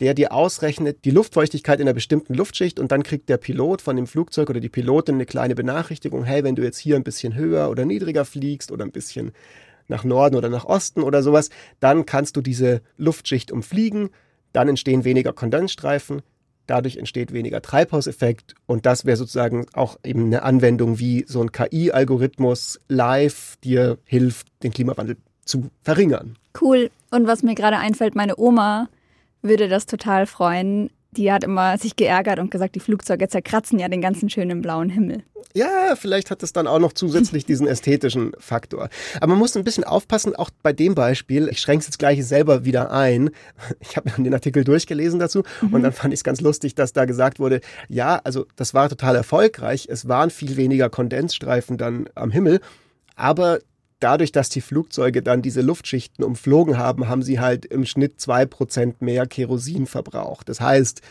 der 0.00 0.14
dir 0.14 0.32
ausrechnet 0.32 1.04
die 1.04 1.10
Luftfeuchtigkeit 1.10 1.80
in 1.80 1.86
einer 1.86 1.94
bestimmten 1.94 2.34
Luftschicht 2.34 2.78
und 2.78 2.92
dann 2.92 3.02
kriegt 3.02 3.28
der 3.28 3.36
Pilot 3.36 3.82
von 3.82 3.96
dem 3.96 4.06
Flugzeug 4.06 4.50
oder 4.50 4.60
die 4.60 4.68
Pilotin 4.68 5.16
eine 5.16 5.26
kleine 5.26 5.54
Benachrichtigung, 5.54 6.24
hey, 6.24 6.44
wenn 6.44 6.56
du 6.56 6.62
jetzt 6.62 6.78
hier 6.78 6.96
ein 6.96 7.04
bisschen 7.04 7.34
höher 7.34 7.70
oder 7.70 7.84
niedriger 7.84 8.24
fliegst 8.24 8.70
oder 8.72 8.84
ein 8.84 8.92
bisschen 8.92 9.32
nach 9.88 10.04
Norden 10.04 10.36
oder 10.36 10.48
nach 10.48 10.64
Osten 10.64 11.02
oder 11.02 11.22
sowas, 11.22 11.50
dann 11.80 12.06
kannst 12.06 12.36
du 12.36 12.40
diese 12.40 12.82
Luftschicht 12.96 13.50
umfliegen, 13.50 14.10
dann 14.52 14.68
entstehen 14.68 15.04
weniger 15.04 15.32
Kondensstreifen, 15.32 16.22
dadurch 16.66 16.98
entsteht 16.98 17.32
weniger 17.32 17.62
Treibhauseffekt 17.62 18.54
und 18.66 18.86
das 18.86 19.04
wäre 19.04 19.16
sozusagen 19.16 19.66
auch 19.72 19.98
eben 20.04 20.26
eine 20.26 20.42
Anwendung, 20.42 20.98
wie 20.98 21.24
so 21.26 21.40
ein 21.40 21.52
KI-Algorithmus 21.52 22.78
live 22.88 23.56
dir 23.64 23.98
hilft, 24.04 24.48
den 24.62 24.72
Klimawandel 24.72 25.16
zu 25.44 25.70
verringern. 25.82 26.36
Cool. 26.60 26.90
Und 27.10 27.26
was 27.26 27.42
mir 27.42 27.54
gerade 27.54 27.78
einfällt, 27.78 28.14
meine 28.14 28.38
Oma 28.38 28.88
würde 29.42 29.68
das 29.68 29.86
total 29.86 30.26
freuen. 30.26 30.90
Die 31.12 31.32
hat 31.32 31.42
immer 31.42 31.78
sich 31.78 31.96
geärgert 31.96 32.38
und 32.38 32.50
gesagt, 32.50 32.74
die 32.74 32.80
Flugzeuge 32.80 33.28
zerkratzen 33.28 33.78
ja 33.78 33.88
den 33.88 34.02
ganzen 34.02 34.28
schönen 34.28 34.60
blauen 34.60 34.90
Himmel. 34.90 35.22
Ja, 35.54 35.96
vielleicht 35.96 36.30
hat 36.30 36.42
es 36.42 36.52
dann 36.52 36.66
auch 36.66 36.78
noch 36.78 36.92
zusätzlich 36.92 37.46
diesen 37.46 37.66
ästhetischen 37.66 38.32
Faktor. 38.38 38.90
Aber 39.16 39.28
man 39.28 39.38
muss 39.38 39.56
ein 39.56 39.64
bisschen 39.64 39.84
aufpassen, 39.84 40.36
auch 40.36 40.50
bei 40.62 40.74
dem 40.74 40.94
Beispiel. 40.94 41.48
Ich 41.48 41.60
schränke 41.60 41.80
es 41.80 41.86
jetzt 41.86 41.98
gleich 41.98 42.24
selber 42.26 42.64
wieder 42.64 42.90
ein. 42.90 43.30
Ich 43.80 43.96
habe 43.96 44.10
den 44.10 44.34
Artikel 44.34 44.64
durchgelesen 44.64 45.18
dazu 45.18 45.42
mhm. 45.62 45.74
und 45.74 45.82
dann 45.82 45.92
fand 45.92 46.12
ich 46.12 46.20
es 46.20 46.24
ganz 46.24 46.40
lustig, 46.40 46.74
dass 46.74 46.92
da 46.92 47.06
gesagt 47.06 47.38
wurde, 47.38 47.60
ja, 47.88 48.20
also 48.24 48.46
das 48.56 48.74
war 48.74 48.88
total 48.88 49.16
erfolgreich. 49.16 49.88
Es 49.90 50.08
waren 50.08 50.30
viel 50.30 50.56
weniger 50.56 50.90
Kondensstreifen 50.90 51.78
dann 51.78 52.08
am 52.14 52.30
Himmel. 52.30 52.60
Aber 53.16 53.58
dadurch, 54.00 54.32
dass 54.32 54.48
die 54.48 54.60
Flugzeuge 54.60 55.22
dann 55.22 55.42
diese 55.42 55.60
Luftschichten 55.60 56.24
umflogen 56.24 56.78
haben, 56.78 57.08
haben 57.08 57.22
sie 57.22 57.40
halt 57.40 57.66
im 57.66 57.84
Schnitt 57.84 58.20
zwei 58.20 58.46
Prozent 58.46 59.02
mehr 59.02 59.26
Kerosin 59.26 59.86
verbraucht. 59.86 60.48
Das 60.48 60.60
heißt, 60.60 61.02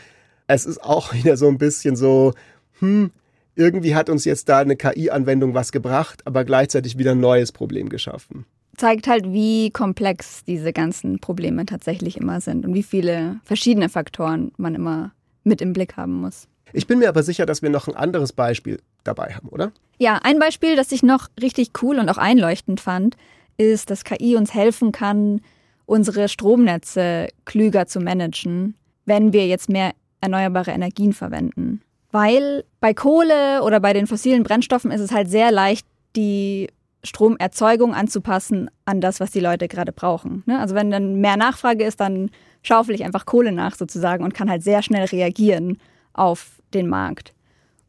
es 0.46 0.66
ist 0.66 0.82
auch 0.82 1.12
wieder 1.14 1.36
so 1.36 1.48
ein 1.48 1.58
bisschen 1.58 1.96
so, 1.96 2.34
hm, 2.80 3.10
irgendwie 3.54 3.94
hat 3.94 4.08
uns 4.08 4.24
jetzt 4.24 4.48
da 4.48 4.58
eine 4.58 4.76
KI-Anwendung 4.76 5.54
was 5.54 5.72
gebracht, 5.72 6.22
aber 6.26 6.44
gleichzeitig 6.44 6.96
wieder 6.96 7.12
ein 7.12 7.20
neues 7.20 7.52
Problem 7.52 7.88
geschaffen. 7.88 8.46
zeigt 8.76 9.08
halt, 9.08 9.32
wie 9.32 9.70
komplex 9.70 10.44
diese 10.44 10.72
ganzen 10.72 11.18
Probleme 11.18 11.66
tatsächlich 11.66 12.16
immer 12.16 12.40
sind 12.40 12.64
und 12.64 12.74
wie 12.74 12.84
viele 12.84 13.40
verschiedene 13.42 13.88
Faktoren 13.88 14.52
man 14.56 14.76
immer 14.76 15.12
mit 15.42 15.60
im 15.60 15.72
Blick 15.72 15.96
haben 15.96 16.20
muss. 16.20 16.46
Ich 16.72 16.86
bin 16.86 16.98
mir 16.98 17.08
aber 17.08 17.22
sicher, 17.22 17.46
dass 17.46 17.62
wir 17.62 17.70
noch 17.70 17.88
ein 17.88 17.96
anderes 17.96 18.32
Beispiel 18.32 18.80
dabei 19.04 19.34
haben, 19.34 19.48
oder? 19.48 19.72
Ja, 19.98 20.20
ein 20.22 20.38
Beispiel, 20.38 20.76
das 20.76 20.92
ich 20.92 21.02
noch 21.02 21.28
richtig 21.40 21.70
cool 21.82 21.98
und 21.98 22.08
auch 22.08 22.18
einleuchtend 22.18 22.80
fand, 22.80 23.16
ist, 23.56 23.90
dass 23.90 24.04
KI 24.04 24.36
uns 24.36 24.54
helfen 24.54 24.92
kann, 24.92 25.40
unsere 25.86 26.28
Stromnetze 26.28 27.28
klüger 27.44 27.86
zu 27.86 28.00
managen, 28.00 28.74
wenn 29.06 29.32
wir 29.32 29.46
jetzt 29.46 29.68
mehr 29.68 29.92
erneuerbare 30.20 30.70
Energien 30.70 31.12
verwenden. 31.12 31.80
Weil 32.10 32.64
bei 32.80 32.94
Kohle 32.94 33.62
oder 33.62 33.80
bei 33.80 33.92
den 33.92 34.06
fossilen 34.06 34.42
Brennstoffen 34.42 34.90
ist 34.90 35.00
es 35.00 35.12
halt 35.12 35.28
sehr 35.30 35.50
leicht, 35.50 35.86
die 36.16 36.68
Stromerzeugung 37.04 37.94
anzupassen 37.94 38.70
an 38.84 39.00
das, 39.00 39.20
was 39.20 39.30
die 39.30 39.40
Leute 39.40 39.68
gerade 39.68 39.92
brauchen. 39.92 40.42
Ne? 40.46 40.58
Also 40.58 40.74
wenn 40.74 40.90
dann 40.90 41.20
mehr 41.20 41.36
Nachfrage 41.36 41.84
ist, 41.84 42.00
dann 42.00 42.30
schaufel 42.62 42.94
ich 42.94 43.04
einfach 43.04 43.24
Kohle 43.24 43.52
nach 43.52 43.76
sozusagen 43.76 44.24
und 44.24 44.34
kann 44.34 44.50
halt 44.50 44.62
sehr 44.62 44.82
schnell 44.82 45.04
reagieren 45.04 45.78
auf 46.12 46.57
den 46.74 46.88
Markt. 46.88 47.34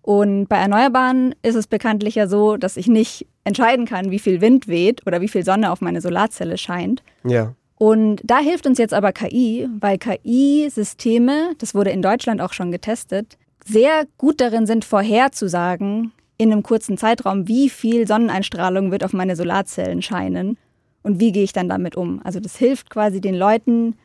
Und 0.01 0.47
bei 0.47 0.57
Erneuerbaren 0.57 1.35
ist 1.41 1.55
es 1.55 1.67
bekanntlich 1.67 2.15
ja 2.15 2.27
so, 2.27 2.57
dass 2.57 2.77
ich 2.77 2.87
nicht 2.87 3.27
entscheiden 3.43 3.85
kann, 3.85 4.11
wie 4.11 4.19
viel 4.19 4.41
Wind 4.41 4.67
weht 4.67 5.05
oder 5.05 5.21
wie 5.21 5.27
viel 5.27 5.43
Sonne 5.43 5.71
auf 5.71 5.81
meine 5.81 6.01
Solarzelle 6.01 6.57
scheint. 6.57 7.03
Ja. 7.23 7.53
Und 7.77 8.21
da 8.23 8.39
hilft 8.39 8.67
uns 8.67 8.77
jetzt 8.77 8.93
aber 8.93 9.13
KI, 9.13 9.67
weil 9.79 9.97
KI-Systeme, 9.97 11.53
das 11.59 11.73
wurde 11.73 11.91
in 11.91 12.01
Deutschland 12.01 12.41
auch 12.41 12.53
schon 12.53 12.71
getestet, 12.71 13.37
sehr 13.65 14.05
gut 14.17 14.41
darin 14.41 14.65
sind, 14.65 14.83
vorherzusagen 14.83 16.11
in 16.37 16.51
einem 16.51 16.63
kurzen 16.63 16.97
Zeitraum, 16.97 17.47
wie 17.47 17.69
viel 17.69 18.07
Sonneneinstrahlung 18.07 18.91
wird 18.91 19.03
auf 19.03 19.13
meine 19.13 19.35
Solarzellen 19.35 20.01
scheinen 20.01 20.57
und 21.03 21.19
wie 21.19 21.31
gehe 21.31 21.43
ich 21.43 21.53
dann 21.53 21.69
damit 21.69 21.95
um. 21.95 22.21
Also 22.23 22.39
das 22.39 22.57
hilft 22.57 22.89
quasi 22.89 23.21
den 23.21 23.35
Leuten, 23.35 23.95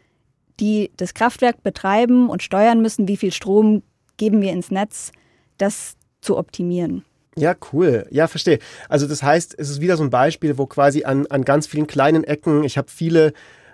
die 0.60 0.90
das 0.96 1.14
Kraftwerk 1.14 1.62
betreiben 1.62 2.28
und 2.28 2.42
steuern 2.42 2.80
müssen, 2.80 3.08
wie 3.08 3.16
viel 3.16 3.32
Strom 3.32 3.82
geben 4.16 4.40
wir 4.40 4.52
ins 4.52 4.70
Netz, 4.70 5.12
das 5.58 5.96
zu 6.20 6.36
optimieren. 6.36 7.04
Ja, 7.36 7.54
cool. 7.72 8.06
Ja, 8.10 8.28
verstehe. 8.28 8.58
Also 8.88 9.06
das 9.06 9.22
heißt, 9.22 9.54
es 9.58 9.68
ist 9.68 9.80
wieder 9.80 9.96
so 9.96 10.04
ein 10.04 10.10
Beispiel, 10.10 10.56
wo 10.56 10.66
quasi 10.66 11.04
an, 11.04 11.26
an 11.26 11.44
ganz 11.44 11.66
vielen 11.66 11.86
kleinen 11.86 12.24
Ecken, 12.24 12.62
ich 12.64 12.78
habe 12.78 12.88
viele 12.90 13.32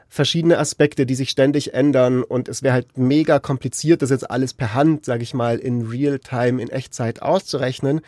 verschiedene 0.08 0.58
Aspekte, 0.58 1.06
die 1.06 1.14
sich 1.14 1.30
ständig 1.30 1.72
ändern 1.72 2.24
und 2.24 2.48
es 2.48 2.62
wäre 2.62 2.74
halt 2.74 2.98
mega 2.98 3.38
kompliziert, 3.38 4.02
das 4.02 4.10
jetzt 4.10 4.28
alles 4.28 4.54
per 4.54 4.74
Hand, 4.74 5.04
sage 5.04 5.22
ich 5.22 5.34
mal, 5.34 5.58
in 5.58 5.86
Real-Time, 5.86 6.60
in 6.60 6.68
Echtzeit 6.68 7.22
auszurechnen. 7.22 8.00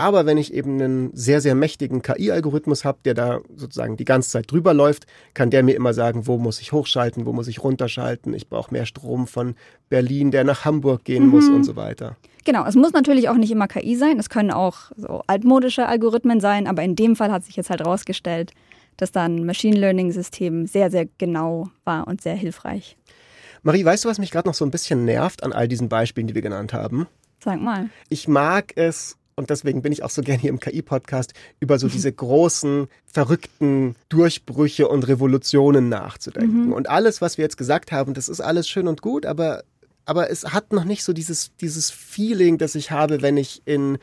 Aber 0.00 0.24
wenn 0.24 0.38
ich 0.38 0.54
eben 0.54 0.80
einen 0.80 1.10
sehr, 1.14 1.42
sehr 1.42 1.54
mächtigen 1.54 2.00
KI-Algorithmus 2.00 2.86
habe, 2.86 3.00
der 3.04 3.12
da 3.12 3.40
sozusagen 3.54 3.98
die 3.98 4.06
ganze 4.06 4.30
Zeit 4.30 4.50
drüber 4.50 4.72
läuft, 4.72 5.06
kann 5.34 5.50
der 5.50 5.62
mir 5.62 5.76
immer 5.76 5.92
sagen, 5.92 6.26
wo 6.26 6.38
muss 6.38 6.58
ich 6.62 6.72
hochschalten, 6.72 7.26
wo 7.26 7.34
muss 7.34 7.48
ich 7.48 7.62
runterschalten. 7.62 8.32
Ich 8.32 8.48
brauche 8.48 8.72
mehr 8.72 8.86
Strom 8.86 9.26
von 9.26 9.56
Berlin, 9.90 10.30
der 10.30 10.44
nach 10.44 10.64
Hamburg 10.64 11.04
gehen 11.04 11.24
mhm. 11.24 11.30
muss 11.30 11.48
und 11.50 11.64
so 11.64 11.76
weiter. 11.76 12.16
Genau, 12.46 12.64
es 12.64 12.76
muss 12.76 12.94
natürlich 12.94 13.28
auch 13.28 13.34
nicht 13.34 13.50
immer 13.50 13.68
KI 13.68 13.94
sein, 13.96 14.18
es 14.18 14.30
können 14.30 14.50
auch 14.50 14.90
so 14.96 15.22
altmodische 15.26 15.86
Algorithmen 15.86 16.40
sein, 16.40 16.66
aber 16.66 16.82
in 16.82 16.96
dem 16.96 17.14
Fall 17.14 17.30
hat 17.30 17.44
sich 17.44 17.56
jetzt 17.56 17.68
halt 17.68 17.84
rausgestellt, 17.84 18.52
dass 18.96 19.12
da 19.12 19.24
ein 19.24 19.44
Machine 19.44 19.78
Learning-System 19.78 20.66
sehr, 20.66 20.90
sehr 20.90 21.06
genau 21.18 21.68
war 21.84 22.08
und 22.08 22.22
sehr 22.22 22.34
hilfreich. 22.34 22.96
Marie, 23.62 23.84
weißt 23.84 24.06
du, 24.06 24.08
was 24.08 24.18
mich 24.18 24.30
gerade 24.30 24.48
noch 24.48 24.54
so 24.54 24.64
ein 24.64 24.70
bisschen 24.70 25.04
nervt 25.04 25.42
an 25.42 25.52
all 25.52 25.68
diesen 25.68 25.90
Beispielen, 25.90 26.26
die 26.26 26.34
wir 26.34 26.40
genannt 26.40 26.72
haben? 26.72 27.06
Sag 27.44 27.60
mal. 27.60 27.90
Ich 28.08 28.28
mag 28.28 28.72
es, 28.76 29.16
und 29.40 29.50
deswegen 29.50 29.82
bin 29.82 29.90
ich 29.92 30.02
auch 30.02 30.10
so 30.10 30.22
gerne 30.22 30.40
hier 30.40 30.50
im 30.50 30.60
KI-Podcast, 30.60 31.34
über 31.58 31.78
so 31.78 31.88
diese 31.88 32.12
großen, 32.12 32.86
verrückten 33.06 33.96
Durchbrüche 34.08 34.86
und 34.86 35.08
Revolutionen 35.08 35.88
nachzudenken. 35.88 36.66
Mhm. 36.66 36.72
Und 36.72 36.88
alles, 36.88 37.20
was 37.20 37.38
wir 37.38 37.44
jetzt 37.44 37.56
gesagt 37.56 37.90
haben, 37.90 38.14
das 38.14 38.28
ist 38.28 38.40
alles 38.40 38.68
schön 38.68 38.86
und 38.86 39.02
gut, 39.02 39.26
aber, 39.26 39.64
aber 40.04 40.30
es 40.30 40.44
hat 40.44 40.72
noch 40.72 40.84
nicht 40.84 41.02
so 41.02 41.12
dieses, 41.12 41.56
dieses 41.56 41.90
Feeling, 41.90 42.58
das 42.58 42.74
ich 42.74 42.90
habe, 42.90 43.22
wenn 43.22 43.36
ich 43.36 43.62
in 43.64 43.98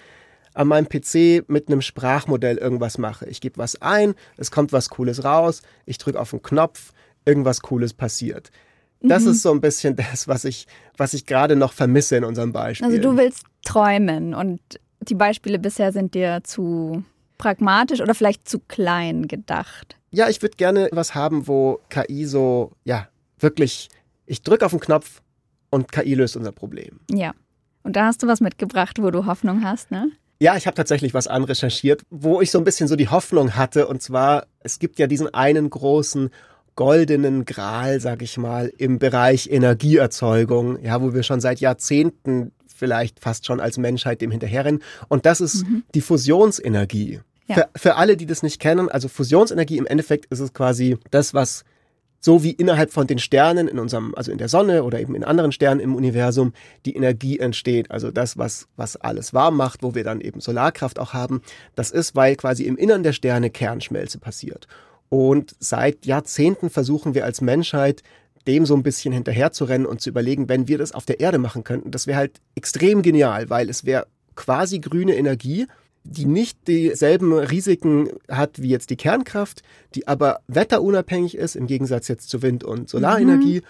an 0.55 0.67
meinem 0.67 0.89
PC 0.89 1.47
mit 1.47 1.67
einem 1.67 1.81
Sprachmodell 1.81 2.57
irgendwas 2.57 2.97
mache. 2.97 3.27
Ich 3.27 3.41
gebe 3.41 3.59
was 3.59 3.79
ein, 3.81 4.15
es 4.37 4.49
kommt 4.49 4.73
was 4.73 4.89
Cooles 4.89 5.23
raus, 5.23 5.61
ich 5.85 5.99
drücke 5.99 6.19
auf 6.19 6.33
einen 6.33 6.41
Knopf, 6.41 6.93
irgendwas 7.25 7.61
Cooles 7.61 7.93
passiert. 7.93 8.49
Das 9.01 9.23
mhm. 9.23 9.31
ist 9.31 9.43
so 9.43 9.51
ein 9.51 9.61
bisschen 9.61 9.95
das, 10.11 10.27
was 10.27 10.45
ich, 10.45 10.67
was 10.97 11.13
ich 11.13 11.25
gerade 11.25 11.55
noch 11.55 11.73
vermisse 11.73 12.17
in 12.17 12.23
unserem 12.23 12.51
Beispiel. 12.53 12.87
Also 12.87 12.99
du 12.99 13.17
willst 13.17 13.43
träumen 13.63 14.33
und 14.33 14.61
die 15.01 15.15
Beispiele 15.15 15.59
bisher 15.59 15.91
sind 15.91 16.13
dir 16.13 16.41
zu 16.43 17.03
pragmatisch 17.37 18.01
oder 18.01 18.15
vielleicht 18.15 18.47
zu 18.49 18.59
klein 18.59 19.27
gedacht. 19.27 19.97
Ja, 20.11 20.29
ich 20.29 20.41
würde 20.41 20.57
gerne 20.57 20.89
was 20.91 21.15
haben, 21.15 21.47
wo 21.47 21.79
KI 21.89 22.25
so, 22.25 22.71
ja, 22.83 23.07
wirklich, 23.39 23.89
ich 24.25 24.41
drücke 24.41 24.65
auf 24.65 24.71
den 24.71 24.79
Knopf 24.79 25.21
und 25.69 25.91
KI 25.91 26.15
löst 26.15 26.35
unser 26.35 26.51
Problem. 26.51 26.99
Ja. 27.11 27.33
Und 27.83 27.95
da 27.95 28.05
hast 28.05 28.23
du 28.23 28.27
was 28.27 28.41
mitgebracht, 28.41 29.01
wo 29.01 29.11
du 29.11 29.25
Hoffnung 29.25 29.63
hast, 29.63 29.91
ne? 29.91 30.11
Ja, 30.39 30.55
ich 30.55 30.67
habe 30.67 30.75
tatsächlich 30.75 31.13
was 31.13 31.27
anrecherchiert, 31.27 32.03
wo 32.09 32.41
ich 32.41 32.51
so 32.51 32.59
ein 32.59 32.63
bisschen 32.63 32.87
so 32.87 32.95
die 32.95 33.07
Hoffnung 33.07 33.55
hatte. 33.55 33.87
Und 33.87 34.01
zwar, 34.01 34.45
es 34.59 34.77
gibt 34.77 34.99
ja 34.99 35.07
diesen 35.07 35.33
einen 35.33 35.69
großen 35.69 36.29
goldenen 36.75 37.45
Gral, 37.45 37.99
sag 37.99 38.21
ich 38.21 38.37
mal, 38.37 38.71
im 38.77 38.99
Bereich 38.99 39.49
Energieerzeugung, 39.49 40.81
ja, 40.83 41.01
wo 41.01 41.13
wir 41.13 41.23
schon 41.23 41.41
seit 41.41 41.59
Jahrzehnten 41.59 42.51
vielleicht 42.77 43.19
fast 43.19 43.45
schon 43.45 43.59
als 43.59 43.77
Menschheit 43.77 44.21
dem 44.21 44.31
hinterherrennen. 44.31 44.81
Und 45.07 45.25
das 45.25 45.41
ist 45.41 45.65
mhm. 45.65 45.83
die 45.93 46.01
Fusionsenergie. 46.01 47.19
Ja. 47.47 47.55
Für, 47.55 47.69
für 47.75 47.95
alle, 47.95 48.17
die 48.17 48.25
das 48.25 48.43
nicht 48.43 48.59
kennen, 48.59 48.89
also 48.89 49.07
Fusionsenergie 49.07 49.77
im 49.77 49.87
Endeffekt 49.87 50.25
ist 50.25 50.39
es 50.39 50.53
quasi 50.53 50.97
das, 51.11 51.33
was 51.33 51.63
so 52.19 52.43
wie 52.43 52.51
innerhalb 52.51 52.91
von 52.91 53.07
den 53.07 53.19
Sternen 53.19 53.67
in 53.67 53.79
unserem, 53.79 54.13
also 54.15 54.31
in 54.31 54.37
der 54.37 54.49
Sonne 54.49 54.83
oder 54.83 54.99
eben 54.99 55.15
in 55.15 55.23
anderen 55.23 55.51
Sternen 55.51 55.79
im 55.79 55.95
Universum 55.95 56.53
die 56.85 56.95
Energie 56.95 57.39
entsteht. 57.39 57.91
Also 57.91 58.11
das, 58.11 58.37
was, 58.37 58.67
was 58.75 58.97
alles 58.97 59.33
warm 59.33 59.55
macht, 59.55 59.83
wo 59.83 59.95
wir 59.95 60.03
dann 60.03 60.21
eben 60.21 60.41
Solarkraft 60.41 60.99
auch 60.99 61.13
haben. 61.13 61.41
Das 61.75 61.91
ist, 61.91 62.15
weil 62.15 62.35
quasi 62.35 62.63
im 62.63 62.77
Innern 62.77 63.03
der 63.03 63.13
Sterne 63.13 63.49
Kernschmelze 63.49 64.19
passiert. 64.19 64.67
Und 65.09 65.55
seit 65.59 66.05
Jahrzehnten 66.05 66.69
versuchen 66.69 67.13
wir 67.13 67.23
als 67.23 67.39
Menschheit, 67.39 68.03
dem 68.47 68.65
so 68.65 68.75
ein 68.75 68.83
bisschen 68.83 69.13
hinterherzurennen 69.13 69.85
und 69.85 70.01
zu 70.01 70.09
überlegen, 70.09 70.49
wenn 70.49 70.67
wir 70.67 70.77
das 70.77 70.93
auf 70.93 71.05
der 71.05 71.19
Erde 71.19 71.37
machen 71.37 71.63
könnten, 71.63 71.91
das 71.91 72.07
wäre 72.07 72.17
halt 72.17 72.41
extrem 72.55 73.01
genial, 73.01 73.49
weil 73.49 73.69
es 73.69 73.85
wäre 73.85 74.07
quasi 74.35 74.79
grüne 74.79 75.15
Energie 75.15 75.67
die 76.09 76.25
nicht 76.25 76.67
dieselben 76.67 77.33
Risiken 77.33 78.09
hat 78.29 78.61
wie 78.61 78.69
jetzt 78.69 78.89
die 78.89 78.95
Kernkraft, 78.95 79.61
die 79.95 80.07
aber 80.07 80.39
wetterunabhängig 80.47 81.35
ist, 81.35 81.55
im 81.55 81.67
Gegensatz 81.67 82.07
jetzt 82.07 82.29
zu 82.29 82.41
Wind- 82.41 82.63
und 82.63 82.89
Solarenergie 82.89 83.57
mhm. 83.57 83.65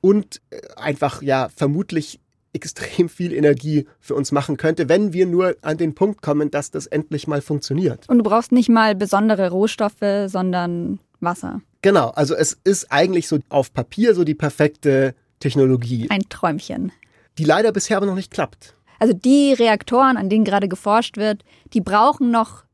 und 0.00 0.40
äh, 0.50 0.60
einfach 0.76 1.22
ja 1.22 1.48
vermutlich 1.54 2.20
extrem 2.54 3.08
viel 3.08 3.32
Energie 3.32 3.86
für 4.00 4.14
uns 4.14 4.30
machen 4.30 4.56
könnte, 4.58 4.88
wenn 4.88 5.12
wir 5.12 5.26
nur 5.26 5.56
an 5.62 5.78
den 5.78 5.94
Punkt 5.94 6.20
kommen, 6.20 6.50
dass 6.50 6.70
das 6.70 6.86
endlich 6.86 7.26
mal 7.26 7.40
funktioniert. 7.40 8.08
Und 8.08 8.18
du 8.18 8.24
brauchst 8.24 8.52
nicht 8.52 8.68
mal 8.68 8.94
besondere 8.94 9.50
Rohstoffe, 9.50 10.26
sondern 10.26 10.98
Wasser. 11.20 11.62
Genau, 11.82 12.10
also 12.10 12.34
es 12.34 12.56
ist 12.64 12.92
eigentlich 12.92 13.28
so 13.28 13.40
auf 13.48 13.74
Papier 13.74 14.14
so 14.14 14.24
die 14.24 14.34
perfekte 14.34 15.14
Technologie. 15.40 16.08
Ein 16.10 16.28
Träumchen. 16.28 16.92
Die 17.38 17.44
leider 17.44 17.72
bisher 17.72 17.96
aber 17.96 18.06
noch 18.06 18.14
nicht 18.14 18.30
klappt. 18.30 18.74
Also 19.00 19.14
die 19.14 19.52
Reaktoren, 19.52 20.16
an 20.16 20.30
denen 20.30 20.44
gerade 20.44 20.68
geforscht 20.68 21.16
wird, 21.16 21.42
die 21.72 21.80
brauchen 21.80 22.30
noch 22.30 22.64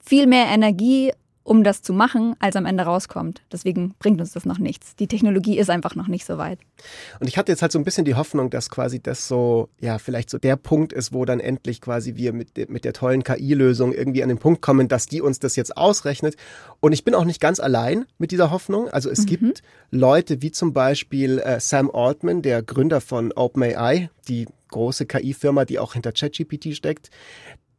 viel 0.00 0.26
mehr 0.26 0.46
Energie, 0.46 1.12
um 1.44 1.62
das 1.62 1.82
zu 1.82 1.92
machen, 1.92 2.34
als 2.40 2.56
am 2.56 2.64
Ende 2.64 2.84
rauskommt. 2.84 3.42
Deswegen 3.52 3.94
bringt 3.98 4.20
uns 4.20 4.32
das 4.32 4.46
noch 4.46 4.58
nichts. 4.58 4.96
Die 4.96 5.06
Technologie 5.06 5.58
ist 5.58 5.68
einfach 5.68 5.94
noch 5.94 6.08
nicht 6.08 6.24
so 6.24 6.38
weit. 6.38 6.58
Und 7.20 7.28
ich 7.28 7.36
hatte 7.36 7.52
jetzt 7.52 7.60
halt 7.60 7.70
so 7.70 7.78
ein 7.78 7.84
bisschen 7.84 8.06
die 8.06 8.14
Hoffnung, 8.14 8.48
dass 8.48 8.70
quasi 8.70 9.00
das 9.00 9.28
so, 9.28 9.68
ja, 9.78 9.98
vielleicht 9.98 10.30
so 10.30 10.38
der 10.38 10.56
Punkt 10.56 10.92
ist, 10.94 11.12
wo 11.12 11.26
dann 11.26 11.40
endlich 11.40 11.82
quasi 11.82 12.16
wir 12.16 12.32
mit, 12.32 12.70
mit 12.70 12.84
der 12.84 12.94
tollen 12.94 13.22
KI-Lösung 13.22 13.92
irgendwie 13.92 14.22
an 14.22 14.30
den 14.30 14.38
Punkt 14.38 14.62
kommen, 14.62 14.88
dass 14.88 15.06
die 15.06 15.20
uns 15.20 15.38
das 15.38 15.54
jetzt 15.54 15.76
ausrechnet. 15.76 16.36
Und 16.80 16.92
ich 16.92 17.04
bin 17.04 17.14
auch 17.14 17.24
nicht 17.24 17.40
ganz 17.40 17.60
allein 17.60 18.06
mit 18.16 18.30
dieser 18.30 18.50
Hoffnung. 18.50 18.88
Also 18.88 19.10
es 19.10 19.20
mhm. 19.20 19.26
gibt 19.26 19.62
Leute 19.90 20.40
wie 20.40 20.50
zum 20.50 20.72
Beispiel 20.72 21.40
äh, 21.40 21.60
Sam 21.60 21.90
Altman, 21.90 22.40
der 22.40 22.62
Gründer 22.62 23.02
von 23.02 23.32
OpenAI, 23.32 24.08
die 24.28 24.46
große 24.70 25.04
KI-Firma, 25.04 25.66
die 25.66 25.78
auch 25.78 25.92
hinter 25.92 26.12
ChatGPT 26.12 26.74
steckt, 26.74 27.10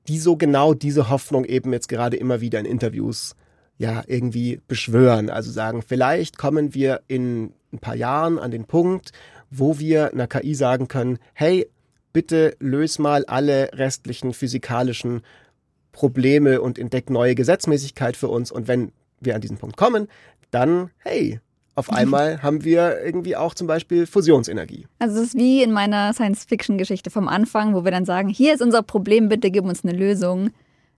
die 0.07 0.19
so 0.19 0.37
genau 0.37 0.75
diese 0.75 1.09
Hoffnung 1.09 1.45
eben 1.45 1.73
jetzt 1.73 1.89
gerade 1.89 2.15
immer 2.15 2.41
wieder 2.41 2.59
in 2.59 2.65
Interviews 2.65 3.35
ja 3.77 4.03
irgendwie 4.07 4.61
beschwören. 4.67 5.29
Also 5.29 5.51
sagen, 5.51 5.81
vielleicht 5.81 6.37
kommen 6.37 6.73
wir 6.73 7.01
in 7.07 7.53
ein 7.73 7.79
paar 7.79 7.95
Jahren 7.95 8.39
an 8.39 8.51
den 8.51 8.65
Punkt, 8.65 9.11
wo 9.49 9.79
wir 9.79 10.11
einer 10.11 10.27
KI 10.27 10.55
sagen 10.55 10.87
können, 10.87 11.19
hey, 11.33 11.67
bitte 12.13 12.55
löse 12.59 13.01
mal 13.01 13.25
alle 13.25 13.71
restlichen 13.73 14.33
physikalischen 14.33 15.21
Probleme 15.91 16.61
und 16.61 16.79
entdeck 16.79 17.09
neue 17.09 17.35
Gesetzmäßigkeit 17.35 18.17
für 18.17 18.27
uns. 18.27 18.51
Und 18.51 18.67
wenn 18.67 18.91
wir 19.19 19.35
an 19.35 19.41
diesen 19.41 19.57
Punkt 19.57 19.77
kommen, 19.77 20.07
dann, 20.51 20.91
hey, 20.99 21.39
auf 21.75 21.89
einmal 21.91 22.41
haben 22.41 22.63
wir 22.63 23.01
irgendwie 23.03 23.35
auch 23.35 23.53
zum 23.53 23.67
Beispiel 23.67 24.05
Fusionsenergie. 24.07 24.87
Also 24.99 25.19
es 25.19 25.27
ist 25.27 25.35
wie 25.35 25.61
in 25.61 25.71
meiner 25.71 26.13
Science-Fiction-Geschichte 26.13 27.09
vom 27.09 27.27
Anfang, 27.27 27.73
wo 27.75 27.83
wir 27.83 27.91
dann 27.91 28.05
sagen, 28.05 28.29
hier 28.29 28.53
ist 28.53 28.61
unser 28.61 28.81
Problem, 28.81 29.29
bitte 29.29 29.51
gib 29.51 29.65
uns 29.65 29.83
eine 29.83 29.97
Lösung. 29.97 30.51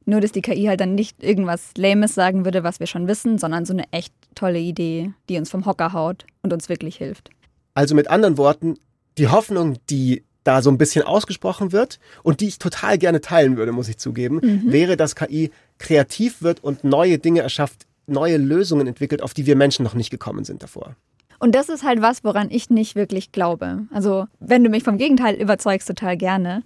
Nur, 0.10 0.22
dass 0.22 0.32
die 0.32 0.42
KI 0.42 0.68
halt 0.68 0.80
dann 0.80 0.96
nicht 0.96 1.22
irgendwas 1.22 1.72
Lames 1.76 2.16
sagen 2.16 2.46
würde, 2.46 2.64
was 2.64 2.80
wir 2.80 2.88
schon 2.88 3.10
wissen, 3.10 3.38
sondern 3.38 3.66
so 3.66 3.74
eine 3.74 3.84
echt 3.92 4.14
tolle 4.36 4.58
Idee, 4.58 5.12
die 5.28 5.38
uns 5.38 5.50
vom 5.50 5.66
Hocker 5.66 5.92
haut 5.92 6.26
und 6.42 6.54
uns 6.54 6.70
wirklich 6.70 6.96
hilft. 6.96 7.30
Also 7.74 7.94
mit 7.94 8.10
anderen 8.10 8.38
Worten, 8.38 8.76
die 9.18 9.28
Hoffnung, 9.28 9.76
die 9.90 10.24
da 10.46 10.62
so 10.62 10.70
ein 10.70 10.78
bisschen 10.78 11.04
ausgesprochen 11.04 11.74
wird 11.74 12.00
und 12.24 12.40
die 12.40 12.48
ich 12.48 12.58
total 12.58 12.98
gerne 12.98 13.20
teilen 13.20 13.58
würde, 13.58 13.74
muss 13.74 13.90
ich 13.90 13.98
zugeben, 13.98 14.40
mhm. 14.42 14.72
wäre, 14.72 14.96
dass 14.96 15.18
KI 15.18 15.52
kreativ 15.78 16.42
wird 16.42 16.64
und 16.64 16.86
neue 16.86 17.18
Dinge 17.18 17.42
erschafft, 17.42 17.86
neue 18.06 18.38
Lösungen 18.38 18.88
entwickelt, 18.88 19.22
auf 19.22 19.34
die 19.34 19.46
wir 19.46 19.58
Menschen 19.58 19.84
noch 19.84 19.94
nicht 19.94 20.10
gekommen 20.10 20.46
sind 20.46 20.64
davor. 20.64 20.96
Und 21.40 21.54
das 21.54 21.68
ist 21.68 21.84
halt 21.84 22.02
was, 22.02 22.24
woran 22.24 22.50
ich 22.50 22.70
nicht 22.70 22.96
wirklich 22.96 23.34
glaube. 23.34 23.88
Also, 23.92 24.26
wenn 24.40 24.64
du 24.64 24.70
mich 24.70 24.84
vom 24.84 24.98
Gegenteil 24.98 25.36
überzeugst, 25.36 25.90
total 25.90 26.16
gerne. 26.16 26.64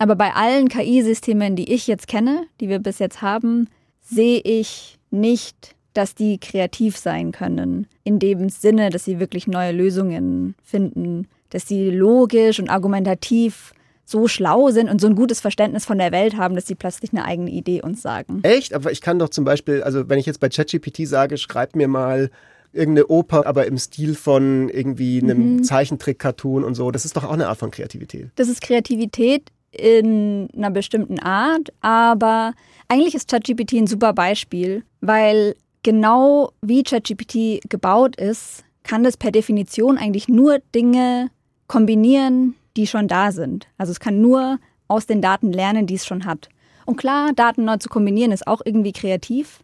Aber 0.00 0.16
bei 0.16 0.32
allen 0.32 0.68
KI-Systemen, 0.68 1.56
die 1.56 1.70
ich 1.70 1.86
jetzt 1.86 2.08
kenne, 2.08 2.46
die 2.58 2.70
wir 2.70 2.78
bis 2.78 3.00
jetzt 3.00 3.20
haben, 3.20 3.68
sehe 4.00 4.40
ich 4.42 4.98
nicht, 5.10 5.76
dass 5.92 6.14
die 6.14 6.38
kreativ 6.38 6.96
sein 6.96 7.32
können. 7.32 7.86
In 8.02 8.18
dem 8.18 8.48
Sinne, 8.48 8.88
dass 8.88 9.04
sie 9.04 9.20
wirklich 9.20 9.46
neue 9.46 9.72
Lösungen 9.72 10.54
finden, 10.64 11.28
dass 11.50 11.68
sie 11.68 11.90
logisch 11.90 12.58
und 12.58 12.70
argumentativ 12.70 13.74
so 14.06 14.26
schlau 14.26 14.70
sind 14.70 14.88
und 14.88 15.02
so 15.02 15.06
ein 15.06 15.14
gutes 15.14 15.40
Verständnis 15.40 15.84
von 15.84 15.98
der 15.98 16.12
Welt 16.12 16.38
haben, 16.38 16.54
dass 16.54 16.66
sie 16.66 16.76
plötzlich 16.76 17.12
eine 17.12 17.26
eigene 17.26 17.50
Idee 17.50 17.82
uns 17.82 18.00
sagen. 18.00 18.40
Echt? 18.42 18.72
Aber 18.72 18.90
ich 18.90 19.02
kann 19.02 19.18
doch 19.18 19.28
zum 19.28 19.44
Beispiel, 19.44 19.82
also 19.82 20.08
wenn 20.08 20.18
ich 20.18 20.24
jetzt 20.24 20.40
bei 20.40 20.48
ChatGPT 20.48 21.06
sage, 21.06 21.36
schreib 21.36 21.76
mir 21.76 21.88
mal 21.88 22.30
irgendeine 22.72 23.08
Oper, 23.08 23.46
aber 23.46 23.66
im 23.66 23.76
Stil 23.76 24.14
von 24.14 24.70
irgendwie 24.70 25.20
einem 25.22 25.56
mhm. 25.56 25.62
Zeichentrick-Cartoon 25.62 26.64
und 26.64 26.74
so. 26.74 26.90
Das 26.90 27.04
ist 27.04 27.18
doch 27.18 27.24
auch 27.24 27.32
eine 27.32 27.48
Art 27.48 27.58
von 27.58 27.70
Kreativität. 27.70 28.30
Das 28.36 28.48
ist 28.48 28.62
Kreativität 28.62 29.50
in 29.72 30.48
einer 30.56 30.70
bestimmten 30.70 31.20
Art, 31.20 31.72
aber 31.80 32.52
eigentlich 32.88 33.14
ist 33.14 33.30
ChatGPT 33.30 33.74
ein 33.74 33.86
super 33.86 34.12
Beispiel, 34.12 34.84
weil 35.00 35.54
genau 35.82 36.52
wie 36.60 36.82
ChatGPT 36.82 37.68
gebaut 37.68 38.16
ist, 38.16 38.64
kann 38.82 39.04
das 39.04 39.16
per 39.16 39.30
Definition 39.30 39.98
eigentlich 39.98 40.28
nur 40.28 40.58
Dinge 40.74 41.30
kombinieren, 41.68 42.56
die 42.76 42.86
schon 42.86 43.08
da 43.08 43.30
sind. 43.30 43.68
Also 43.78 43.92
es 43.92 44.00
kann 44.00 44.20
nur 44.20 44.58
aus 44.88 45.06
den 45.06 45.22
Daten 45.22 45.52
lernen, 45.52 45.86
die 45.86 45.94
es 45.94 46.06
schon 46.06 46.24
hat. 46.24 46.48
Und 46.86 46.96
klar, 46.96 47.32
Daten 47.32 47.64
neu 47.64 47.76
zu 47.76 47.88
kombinieren 47.88 48.32
ist 48.32 48.46
auch 48.46 48.62
irgendwie 48.64 48.92
kreativ, 48.92 49.60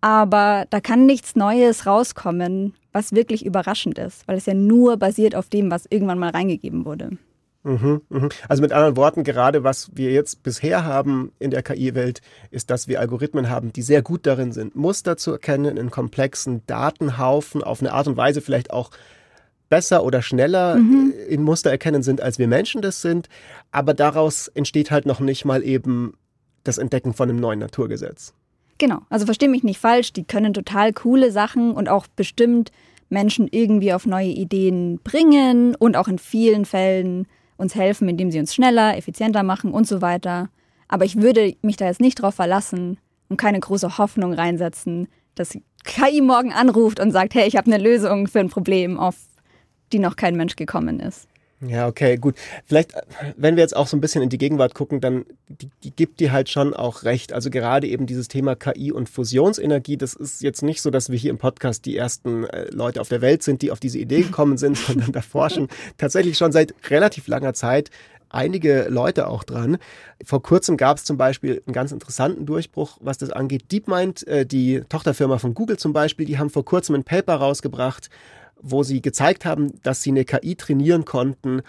aber 0.00 0.66
da 0.70 0.80
kann 0.80 1.06
nichts 1.06 1.34
Neues 1.34 1.86
rauskommen, 1.86 2.74
was 2.92 3.12
wirklich 3.12 3.44
überraschend 3.44 3.98
ist, 3.98 4.26
weil 4.28 4.36
es 4.36 4.46
ja 4.46 4.54
nur 4.54 4.96
basiert 4.96 5.34
auf 5.34 5.48
dem, 5.48 5.70
was 5.70 5.86
irgendwann 5.90 6.18
mal 6.18 6.30
reingegeben 6.30 6.84
wurde. 6.84 7.18
Mhm, 7.62 8.00
mhm. 8.08 8.28
Also 8.48 8.62
mit 8.62 8.72
anderen 8.72 8.96
Worten, 8.96 9.22
gerade 9.22 9.64
was 9.64 9.90
wir 9.94 10.12
jetzt 10.12 10.42
bisher 10.42 10.84
haben 10.84 11.32
in 11.38 11.50
der 11.50 11.62
KI-Welt, 11.62 12.22
ist, 12.50 12.70
dass 12.70 12.88
wir 12.88 13.00
Algorithmen 13.00 13.50
haben, 13.50 13.72
die 13.72 13.82
sehr 13.82 14.02
gut 14.02 14.26
darin 14.26 14.52
sind, 14.52 14.76
Muster 14.76 15.16
zu 15.16 15.32
erkennen 15.32 15.76
in 15.76 15.90
komplexen 15.90 16.62
Datenhaufen, 16.66 17.62
auf 17.62 17.80
eine 17.80 17.92
Art 17.92 18.08
und 18.08 18.16
Weise 18.16 18.40
vielleicht 18.40 18.70
auch 18.70 18.90
besser 19.68 20.04
oder 20.04 20.22
schneller 20.22 20.76
mhm. 20.76 21.12
in 21.28 21.42
Muster 21.42 21.70
erkennen 21.70 22.02
sind, 22.02 22.22
als 22.22 22.38
wir 22.38 22.48
Menschen 22.48 22.82
das 22.82 23.02
sind. 23.02 23.28
Aber 23.70 23.94
daraus 23.94 24.48
entsteht 24.48 24.90
halt 24.90 25.06
noch 25.06 25.20
nicht 25.20 25.44
mal 25.44 25.62
eben 25.62 26.14
das 26.64 26.78
Entdecken 26.78 27.12
von 27.12 27.28
einem 27.28 27.40
neuen 27.40 27.58
Naturgesetz. 27.58 28.34
Genau, 28.78 29.00
also 29.10 29.26
verstehe 29.26 29.50
mich 29.50 29.62
nicht 29.62 29.78
falsch, 29.78 30.12
die 30.14 30.24
können 30.24 30.54
total 30.54 30.94
coole 30.94 31.30
Sachen 31.30 31.72
und 31.72 31.88
auch 31.88 32.06
bestimmt 32.06 32.72
Menschen 33.10 33.48
irgendwie 33.50 33.92
auf 33.92 34.06
neue 34.06 34.28
Ideen 34.28 35.00
bringen 35.04 35.74
und 35.74 35.96
auch 35.96 36.08
in 36.08 36.18
vielen 36.18 36.64
Fällen 36.64 37.26
uns 37.60 37.74
helfen, 37.74 38.08
indem 38.08 38.30
sie 38.30 38.40
uns 38.40 38.54
schneller, 38.54 38.96
effizienter 38.96 39.42
machen 39.42 39.72
und 39.72 39.86
so 39.86 40.02
weiter. 40.02 40.48
Aber 40.88 41.04
ich 41.04 41.20
würde 41.20 41.54
mich 41.62 41.76
da 41.76 41.86
jetzt 41.86 42.00
nicht 42.00 42.20
drauf 42.20 42.34
verlassen 42.34 42.98
und 43.28 43.36
keine 43.36 43.60
große 43.60 43.98
Hoffnung 43.98 44.32
reinsetzen, 44.32 45.06
dass 45.36 45.56
KI 45.84 46.20
morgen 46.20 46.52
anruft 46.52 47.00
und 47.00 47.12
sagt, 47.12 47.34
hey, 47.34 47.46
ich 47.46 47.56
habe 47.56 47.72
eine 47.72 47.82
Lösung 47.82 48.26
für 48.26 48.40
ein 48.40 48.50
Problem, 48.50 48.98
auf 48.98 49.16
die 49.92 49.98
noch 49.98 50.16
kein 50.16 50.36
Mensch 50.36 50.56
gekommen 50.56 51.00
ist. 51.00 51.29
Ja, 51.66 51.88
okay, 51.88 52.16
gut. 52.16 52.36
Vielleicht, 52.64 52.94
wenn 53.36 53.56
wir 53.56 53.62
jetzt 53.62 53.76
auch 53.76 53.86
so 53.86 53.94
ein 53.94 54.00
bisschen 54.00 54.22
in 54.22 54.30
die 54.30 54.38
Gegenwart 54.38 54.74
gucken, 54.74 55.02
dann 55.02 55.26
die, 55.48 55.68
die 55.84 55.94
gibt 55.94 56.20
dir 56.20 56.32
halt 56.32 56.48
schon 56.48 56.72
auch 56.72 57.02
recht. 57.02 57.34
Also 57.34 57.50
gerade 57.50 57.86
eben 57.86 58.06
dieses 58.06 58.28
Thema 58.28 58.54
KI 58.56 58.92
und 58.92 59.10
Fusionsenergie, 59.10 59.98
das 59.98 60.14
ist 60.14 60.42
jetzt 60.42 60.62
nicht 60.62 60.80
so, 60.80 60.90
dass 60.90 61.10
wir 61.10 61.18
hier 61.18 61.30
im 61.30 61.36
Podcast 61.36 61.84
die 61.84 61.98
ersten 61.98 62.44
äh, 62.44 62.70
Leute 62.70 63.00
auf 63.00 63.10
der 63.10 63.20
Welt 63.20 63.42
sind, 63.42 63.60
die 63.60 63.70
auf 63.72 63.80
diese 63.80 63.98
Idee 63.98 64.22
gekommen 64.22 64.56
sind, 64.56 64.78
sondern 64.78 65.12
da 65.12 65.20
forschen 65.20 65.68
tatsächlich 65.98 66.38
schon 66.38 66.50
seit 66.50 66.72
relativ 66.88 67.28
langer 67.28 67.52
Zeit 67.52 67.90
einige 68.30 68.86
Leute 68.88 69.26
auch 69.26 69.44
dran. 69.44 69.76
Vor 70.24 70.42
kurzem 70.42 70.78
gab 70.78 70.96
es 70.96 71.04
zum 71.04 71.18
Beispiel 71.18 71.62
einen 71.66 71.74
ganz 71.74 71.92
interessanten 71.92 72.46
Durchbruch, 72.46 72.96
was 73.00 73.18
das 73.18 73.30
angeht. 73.30 73.70
DeepMind, 73.70 74.26
äh, 74.26 74.46
die 74.46 74.82
Tochterfirma 74.88 75.38
von 75.38 75.52
Google 75.52 75.76
zum 75.76 75.92
Beispiel, 75.92 76.24
die 76.24 76.38
haben 76.38 76.48
vor 76.48 76.64
kurzem 76.64 76.94
ein 76.94 77.04
Paper 77.04 77.34
rausgebracht, 77.34 78.08
wo 78.62 78.82
sie 78.82 79.02
gezeigt 79.02 79.44
haben, 79.44 79.80
dass 79.82 80.02
sie 80.02 80.10
eine 80.10 80.24
KI 80.24 80.54
trainieren 80.56 81.04
konnten, 81.04 81.62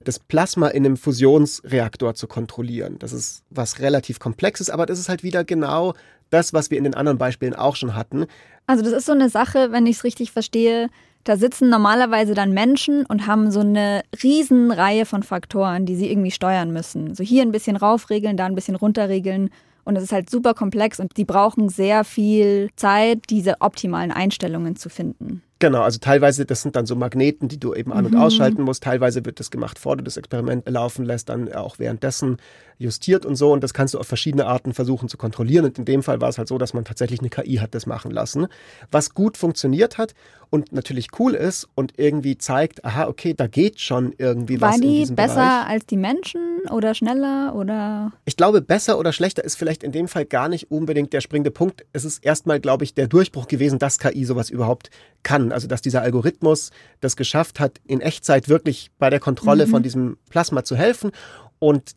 das 0.00 0.18
Plasma 0.18 0.68
in 0.68 0.86
einem 0.86 0.96
Fusionsreaktor 0.96 2.14
zu 2.14 2.26
kontrollieren. 2.28 2.96
Das 2.98 3.12
ist 3.12 3.42
was 3.50 3.80
relativ 3.80 4.18
komplexes, 4.18 4.70
aber 4.70 4.86
das 4.86 4.98
ist 4.98 5.08
halt 5.08 5.22
wieder 5.22 5.44
genau 5.44 5.94
das, 6.30 6.52
was 6.52 6.70
wir 6.70 6.78
in 6.78 6.84
den 6.84 6.94
anderen 6.94 7.18
Beispielen 7.18 7.54
auch 7.54 7.76
schon 7.76 7.94
hatten. 7.94 8.26
Also 8.66 8.82
das 8.82 8.92
ist 8.92 9.06
so 9.06 9.12
eine 9.12 9.28
Sache, 9.28 9.72
wenn 9.72 9.86
ich 9.86 9.96
es 9.96 10.04
richtig 10.04 10.32
verstehe, 10.32 10.88
da 11.26 11.36
sitzen 11.36 11.68
normalerweise 11.68 12.34
dann 12.34 12.52
Menschen 12.52 13.04
und 13.04 13.26
haben 13.26 13.50
so 13.50 13.60
eine 13.60 14.02
Riesenreihe 14.22 15.06
von 15.06 15.24
Faktoren, 15.24 15.84
die 15.84 15.96
sie 15.96 16.08
irgendwie 16.08 16.30
steuern 16.30 16.72
müssen. 16.72 17.14
So 17.14 17.24
hier 17.24 17.42
ein 17.42 17.50
bisschen 17.50 17.76
raufregeln, 17.76 18.36
da 18.36 18.46
ein 18.46 18.54
bisschen 18.54 18.76
runterregeln. 18.76 19.50
Und 19.84 19.96
es 19.96 20.04
ist 20.04 20.12
halt 20.12 20.30
super 20.30 20.54
komplex 20.54 21.00
und 21.00 21.16
die 21.16 21.24
brauchen 21.24 21.68
sehr 21.68 22.04
viel 22.04 22.70
Zeit, 22.76 23.22
diese 23.28 23.60
optimalen 23.60 24.12
Einstellungen 24.12 24.76
zu 24.76 24.88
finden. 24.88 25.42
Genau, 25.58 25.80
also 25.80 25.98
teilweise, 25.98 26.44
das 26.44 26.60
sind 26.60 26.76
dann 26.76 26.84
so 26.84 26.96
Magneten, 26.96 27.48
die 27.48 27.58
du 27.58 27.74
eben 27.74 27.92
an- 27.92 28.04
und 28.04 28.14
mhm. 28.14 28.20
ausschalten 28.20 28.62
musst. 28.62 28.82
Teilweise 28.82 29.24
wird 29.24 29.40
das 29.40 29.50
gemacht, 29.50 29.76
bevor 29.76 29.96
du 29.96 30.04
das 30.04 30.18
Experiment 30.18 30.68
laufen 30.68 31.06
lässt, 31.06 31.30
dann 31.30 31.50
auch 31.52 31.78
währenddessen 31.78 32.36
justiert 32.78 33.24
und 33.24 33.36
so. 33.36 33.52
Und 33.52 33.64
das 33.64 33.72
kannst 33.72 33.94
du 33.94 33.98
auf 33.98 34.06
verschiedene 34.06 34.46
Arten 34.46 34.74
versuchen 34.74 35.08
zu 35.08 35.16
kontrollieren. 35.16 35.64
Und 35.64 35.78
in 35.78 35.86
dem 35.86 36.02
Fall 36.02 36.20
war 36.20 36.28
es 36.28 36.36
halt 36.36 36.48
so, 36.48 36.58
dass 36.58 36.74
man 36.74 36.84
tatsächlich 36.84 37.20
eine 37.20 37.30
KI 37.30 37.56
hat 37.56 37.74
das 37.74 37.86
machen 37.86 38.10
lassen, 38.10 38.48
was 38.90 39.14
gut 39.14 39.38
funktioniert 39.38 39.96
hat 39.96 40.14
und 40.50 40.72
natürlich 40.72 41.08
cool 41.18 41.34
ist 41.34 41.68
und 41.74 41.94
irgendwie 41.96 42.38
zeigt, 42.38 42.84
aha, 42.84 43.08
okay, 43.08 43.34
da 43.34 43.46
geht 43.46 43.80
schon 43.80 44.14
irgendwie 44.18 44.60
war 44.60 44.70
was. 44.70 44.76
War 44.76 44.82
die 44.82 45.06
besser 45.12 45.34
Bereich. 45.34 45.68
als 45.68 45.86
die 45.86 45.96
Menschen 45.96 46.40
oder 46.70 46.94
schneller 46.94 47.54
oder? 47.56 48.12
Ich 48.26 48.36
glaube, 48.36 48.60
besser 48.60 48.98
oder 48.98 49.12
schlechter 49.12 49.42
ist 49.42 49.56
vielleicht 49.56 49.82
in 49.82 49.92
dem 49.92 50.08
Fall 50.08 50.24
gar 50.24 50.48
nicht 50.48 50.70
unbedingt 50.70 51.12
der 51.12 51.20
springende 51.20 51.50
Punkt. 51.50 51.84
Es 51.92 52.04
ist 52.04 52.24
erstmal, 52.24 52.60
glaube 52.60 52.84
ich, 52.84 52.94
der 52.94 53.08
Durchbruch 53.08 53.48
gewesen, 53.48 53.78
dass 53.78 53.98
KI 53.98 54.24
sowas 54.24 54.50
überhaupt 54.50 54.90
kann 55.22 55.45
kann. 55.46 55.52
Also 55.52 55.68
dass 55.68 55.82
dieser 55.82 56.02
Algorithmus 56.02 56.70
das 57.00 57.16
geschafft 57.16 57.60
hat, 57.60 57.80
in 57.86 58.00
Echtzeit 58.00 58.48
wirklich 58.48 58.90
bei 58.98 59.10
der 59.10 59.20
Kontrolle 59.20 59.66
mhm. 59.66 59.70
von 59.70 59.82
diesem 59.82 60.16
Plasma 60.30 60.64
zu 60.64 60.76
helfen 60.76 61.10
und 61.58 61.92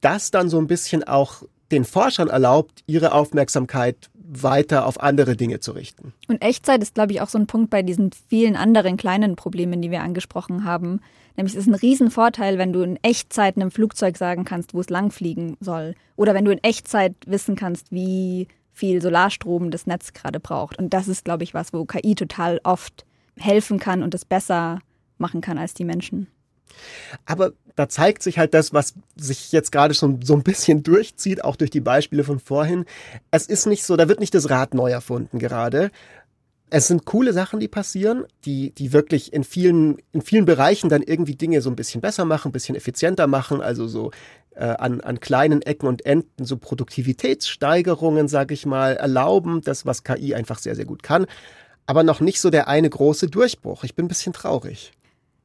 das 0.00 0.30
dann 0.30 0.48
so 0.48 0.58
ein 0.58 0.66
bisschen 0.66 1.04
auch 1.04 1.42
den 1.70 1.84
Forschern 1.84 2.28
erlaubt, 2.28 2.82
ihre 2.86 3.12
Aufmerksamkeit 3.12 4.10
weiter 4.14 4.86
auf 4.86 5.00
andere 5.00 5.36
Dinge 5.36 5.60
zu 5.60 5.72
richten. 5.72 6.12
Und 6.28 6.42
Echtzeit 6.42 6.82
ist, 6.82 6.94
glaube 6.94 7.12
ich, 7.12 7.20
auch 7.20 7.28
so 7.28 7.38
ein 7.38 7.46
Punkt 7.46 7.70
bei 7.70 7.82
diesen 7.82 8.10
vielen 8.28 8.56
anderen 8.56 8.96
kleinen 8.96 9.36
Problemen, 9.36 9.82
die 9.82 9.90
wir 9.90 10.02
angesprochen 10.02 10.64
haben. 10.64 11.00
Nämlich 11.36 11.54
es 11.54 11.60
ist 11.60 11.66
ein 11.66 11.74
Riesenvorteil, 11.74 12.58
wenn 12.58 12.72
du 12.72 12.82
in 12.82 12.98
Echtzeit 13.02 13.56
einem 13.56 13.70
Flugzeug 13.70 14.16
sagen 14.16 14.44
kannst, 14.44 14.74
wo 14.74 14.80
es 14.80 14.90
langfliegen 14.90 15.56
soll. 15.60 15.94
Oder 16.16 16.34
wenn 16.34 16.44
du 16.44 16.50
in 16.50 16.62
Echtzeit 16.62 17.14
wissen 17.26 17.56
kannst, 17.56 17.90
wie 17.90 18.48
viel 18.72 19.02
Solarstrom 19.02 19.70
das 19.70 19.86
Netz 19.86 20.12
gerade 20.12 20.40
braucht. 20.40 20.78
Und 20.78 20.94
das 20.94 21.08
ist, 21.08 21.24
glaube 21.24 21.44
ich, 21.44 21.54
was, 21.54 21.72
wo 21.72 21.84
KI 21.84 22.14
total 22.14 22.60
oft 22.64 23.04
helfen 23.38 23.78
kann 23.78 24.02
und 24.02 24.14
es 24.14 24.24
besser 24.24 24.80
machen 25.18 25.40
kann 25.40 25.58
als 25.58 25.74
die 25.74 25.84
Menschen. 25.84 26.28
Aber 27.26 27.52
da 27.76 27.88
zeigt 27.88 28.22
sich 28.22 28.38
halt 28.38 28.54
das, 28.54 28.72
was 28.72 28.94
sich 29.16 29.52
jetzt 29.52 29.72
gerade 29.72 29.94
schon 29.94 30.22
so 30.22 30.34
ein 30.34 30.42
bisschen 30.42 30.82
durchzieht, 30.82 31.44
auch 31.44 31.56
durch 31.56 31.70
die 31.70 31.80
Beispiele 31.80 32.24
von 32.24 32.38
vorhin. 32.38 32.84
Es 33.30 33.46
ist 33.46 33.66
nicht 33.66 33.84
so, 33.84 33.96
da 33.96 34.08
wird 34.08 34.20
nicht 34.20 34.34
das 34.34 34.50
Rad 34.50 34.74
neu 34.74 34.90
erfunden 34.90 35.38
gerade. 35.38 35.90
Es 36.70 36.88
sind 36.88 37.04
coole 37.04 37.34
Sachen, 37.34 37.60
die 37.60 37.68
passieren, 37.68 38.24
die, 38.46 38.70
die 38.70 38.94
wirklich 38.94 39.34
in 39.34 39.44
vielen, 39.44 39.98
in 40.12 40.22
vielen 40.22 40.46
Bereichen 40.46 40.88
dann 40.88 41.02
irgendwie 41.02 41.34
Dinge 41.34 41.60
so 41.60 41.68
ein 41.68 41.76
bisschen 41.76 42.00
besser 42.00 42.24
machen, 42.24 42.48
ein 42.48 42.52
bisschen 42.52 42.74
effizienter 42.74 43.26
machen. 43.26 43.60
Also 43.60 43.86
so 43.86 44.10
äh, 44.54 44.64
an, 44.64 45.00
an 45.00 45.20
kleinen 45.20 45.62
Ecken 45.62 45.86
und 45.86 46.04
Enden 46.04 46.44
so 46.44 46.56
Produktivitätssteigerungen, 46.56 48.28
sage 48.28 48.54
ich 48.54 48.66
mal, 48.66 48.96
erlauben, 48.96 49.60
das, 49.62 49.86
was 49.86 50.04
KI 50.04 50.34
einfach 50.34 50.58
sehr, 50.58 50.74
sehr 50.74 50.84
gut 50.84 51.02
kann. 51.02 51.26
Aber 51.86 52.02
noch 52.02 52.20
nicht 52.20 52.40
so 52.40 52.50
der 52.50 52.68
eine 52.68 52.88
große 52.88 53.28
Durchbruch. 53.28 53.84
Ich 53.84 53.94
bin 53.94 54.06
ein 54.06 54.08
bisschen 54.08 54.32
traurig. 54.32 54.92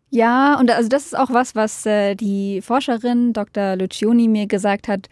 Ja, 0.09 0.57
und 0.59 0.71
also 0.71 0.87
das 0.87 1.05
ist 1.05 1.17
auch 1.17 1.31
was, 1.31 1.55
was 1.55 1.85
äh, 1.85 2.15
die 2.15 2.61
Forscherin 2.61 3.33
Dr. 3.33 3.75
Lucioni 3.75 4.27
mir 4.27 4.47
gesagt 4.47 4.87
hat, 4.87 5.09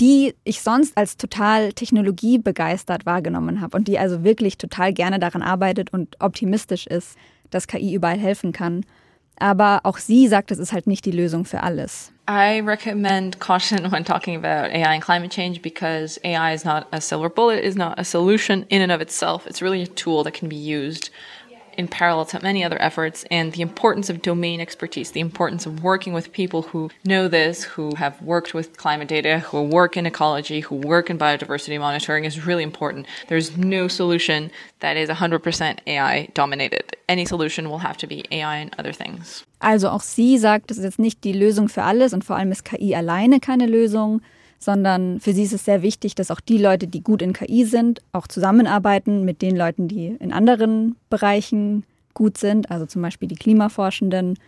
die 0.00 0.34
ich 0.44 0.62
sonst 0.62 0.96
als 0.96 1.16
total 1.16 1.72
technologiebegeistert 1.72 3.04
wahrgenommen 3.04 3.60
habe 3.60 3.76
und 3.76 3.86
die 3.86 3.98
also 3.98 4.24
wirklich 4.24 4.56
total 4.56 4.92
gerne 4.92 5.18
daran 5.18 5.42
arbeitet 5.42 5.92
und 5.92 6.16
optimistisch 6.20 6.86
ist, 6.86 7.16
dass 7.50 7.66
KI 7.66 7.94
überall 7.94 8.18
helfen 8.18 8.52
kann. 8.52 8.84
Aber 9.38 9.80
auch 9.84 9.98
sie 9.98 10.28
sagt, 10.28 10.50
es 10.50 10.58
ist 10.58 10.72
halt 10.72 10.86
nicht 10.86 11.04
die 11.04 11.10
Lösung 11.10 11.44
für 11.44 11.62
alles. 11.62 12.12
I 12.30 12.60
recommend 12.60 13.40
caution 13.40 13.90
when 13.90 14.04
talking 14.04 14.36
about 14.36 14.70
AI 14.70 14.94
and 14.94 15.02
climate 15.02 15.32
change 15.32 15.62
because 15.62 16.16
AI 16.22 16.52
is 16.52 16.64
not 16.64 16.86
a 16.92 17.00
silver 17.00 17.28
bullet, 17.28 17.64
is 17.64 17.74
not 17.74 17.98
a 17.98 18.04
solution 18.04 18.66
in 18.70 18.82
and 18.82 18.92
of 18.92 19.00
itself. 19.00 19.48
It's 19.48 19.60
really 19.60 19.82
a 19.82 19.88
tool 19.88 20.22
that 20.22 20.34
can 20.34 20.48
be 20.48 20.54
used 20.54 21.10
in 21.76 21.88
parallel 21.88 22.24
to 22.26 22.42
many 22.42 22.64
other 22.64 22.80
efforts 22.80 23.24
and 23.30 23.52
the 23.52 23.62
importance 23.62 24.10
of 24.10 24.22
domain 24.22 24.60
expertise, 24.60 25.10
the 25.12 25.20
importance 25.20 25.66
of 25.66 25.82
working 25.82 26.12
with 26.12 26.32
people 26.32 26.62
who 26.62 26.90
know 27.04 27.28
this, 27.28 27.64
who 27.64 27.94
have 27.96 28.20
worked 28.22 28.54
with 28.54 28.76
climate 28.76 29.08
data, 29.08 29.40
who 29.40 29.62
work 29.62 29.96
in 29.96 30.06
ecology, 30.06 30.60
who 30.60 30.74
work 30.74 31.10
in 31.10 31.18
biodiversity 31.18 31.78
monitoring 31.78 32.24
is 32.24 32.46
really 32.46 32.62
important. 32.62 33.06
There's 33.28 33.56
no 33.56 33.88
solution 33.88 34.50
that 34.80 34.96
is 34.96 35.08
100% 35.08 35.78
AI 35.86 36.28
dominated. 36.34 36.96
Any 37.08 37.24
solution 37.24 37.68
will 37.70 37.78
have 37.78 37.96
to 37.98 38.06
be 38.06 38.24
AI 38.30 38.56
and 38.56 38.74
other 38.78 38.92
things. 38.92 39.44
Also 39.60 39.88
auch 39.88 40.02
sie 40.02 40.38
sagt, 40.38 40.70
das 40.70 40.78
ist 40.78 40.84
jetzt 40.84 40.98
nicht 40.98 41.22
die 41.22 41.32
Lösung 41.32 41.68
für 41.68 41.82
alles 41.82 42.12
und 42.12 42.24
vor 42.24 42.36
allem 42.36 42.50
ist 42.50 42.64
KI 42.64 42.94
alleine 42.94 43.40
keine 43.40 43.66
Lösung, 43.66 44.22
sondern 44.60 45.20
für 45.20 45.32
sie 45.32 45.44
ist 45.44 45.54
es 45.54 45.64
sehr 45.64 45.82
wichtig, 45.82 46.14
dass 46.14 46.30
auch 46.30 46.40
die 46.40 46.58
Leute, 46.58 46.86
die 46.86 47.02
gut 47.02 47.22
in 47.22 47.32
KI 47.32 47.64
sind, 47.64 48.02
auch 48.12 48.26
zusammenarbeiten 48.26 49.24
mit 49.24 49.40
den 49.40 49.56
Leuten, 49.56 49.88
die 49.88 50.08
in 50.20 50.32
anderen 50.32 50.96
Bereichen 51.08 51.84
gut 52.12 52.36
sind, 52.36 52.70
also 52.70 52.84
zum 52.84 53.00
Beispiel 53.00 53.26
die 53.26 53.36
Klimaforschenden. 53.36 54.38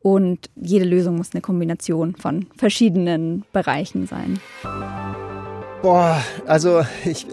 Und 0.00 0.50
jede 0.54 0.84
Lösung 0.84 1.16
muss 1.16 1.30
eine 1.32 1.40
Kombination 1.40 2.14
von 2.14 2.46
verschiedenen 2.56 3.44
Bereichen 3.54 4.06
sein. 4.06 4.38
Boah, 5.80 6.22
also 6.46 6.84
ich, 7.06 7.26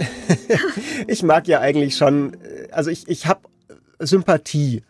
ich 1.08 1.24
mag 1.24 1.50
ja 1.50 1.60
eigentlich 1.60 1.98
schon, 1.98 2.38
also 2.72 2.90
ich, 2.90 3.10
ich 3.10 3.28
habe 3.28 3.42
Sympathie 4.00 4.84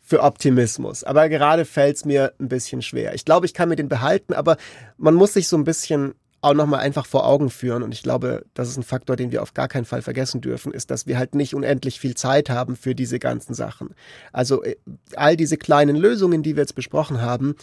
für 0.00 0.22
Optimismus. 0.22 1.02
Aber 1.02 1.28
gerade 1.28 1.64
fällt 1.64 1.96
es 1.96 2.04
mir 2.04 2.32
ein 2.38 2.48
bisschen 2.48 2.80
schwer. 2.80 3.12
Ich 3.14 3.24
glaube, 3.24 3.44
ich 3.44 3.54
kann 3.54 3.68
mir 3.68 3.74
den 3.74 3.88
behalten, 3.88 4.34
aber 4.34 4.56
man 4.98 5.14
muss 5.14 5.32
sich 5.32 5.48
so 5.48 5.56
ein 5.56 5.64
bisschen 5.64 6.14
auch 6.46 6.54
nochmal 6.54 6.80
einfach 6.80 7.06
vor 7.06 7.26
Augen 7.26 7.50
führen. 7.50 7.82
Und 7.82 7.92
ich 7.92 8.02
glaube, 8.02 8.44
das 8.54 8.68
ist 8.68 8.76
ein 8.76 8.82
Faktor, 8.82 9.16
den 9.16 9.32
wir 9.32 9.42
auf 9.42 9.52
gar 9.52 9.68
keinen 9.68 9.84
Fall 9.84 10.02
vergessen 10.02 10.40
dürfen, 10.40 10.72
ist, 10.72 10.90
dass 10.90 11.06
wir 11.06 11.18
halt 11.18 11.34
nicht 11.34 11.54
unendlich 11.54 11.98
viel 11.98 12.14
Zeit 12.14 12.48
haben 12.48 12.76
für 12.76 12.94
diese 12.94 13.18
ganzen 13.18 13.54
Sachen. 13.54 13.94
Also 14.32 14.62
äh, 14.62 14.76
all 15.16 15.36
diese 15.36 15.56
kleinen 15.56 15.96
Lösungen, 15.96 16.42
die 16.42 16.56
wir 16.56 16.62
jetzt 16.62 16.74
besprochen 16.74 17.20
haben, 17.20 17.56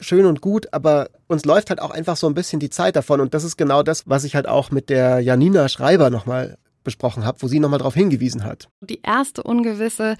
schön 0.00 0.26
und 0.26 0.40
gut, 0.40 0.72
aber 0.72 1.10
uns 1.26 1.44
läuft 1.44 1.70
halt 1.70 1.80
auch 1.80 1.90
einfach 1.90 2.16
so 2.16 2.26
ein 2.26 2.34
bisschen 2.34 2.60
die 2.60 2.70
Zeit 2.70 2.96
davon. 2.96 3.20
Und 3.20 3.34
das 3.34 3.44
ist 3.44 3.56
genau 3.56 3.82
das, 3.82 4.08
was 4.08 4.24
ich 4.24 4.34
halt 4.34 4.48
auch 4.48 4.70
mit 4.70 4.88
der 4.88 5.20
Janina 5.20 5.68
Schreiber 5.68 6.10
nochmal 6.10 6.56
besprochen 6.82 7.24
habe, 7.24 7.42
wo 7.42 7.48
sie 7.48 7.60
nochmal 7.60 7.78
darauf 7.78 7.94
hingewiesen 7.94 8.44
hat. 8.44 8.68
Die 8.80 9.00
erste 9.02 9.42
ungewisse 9.42 10.16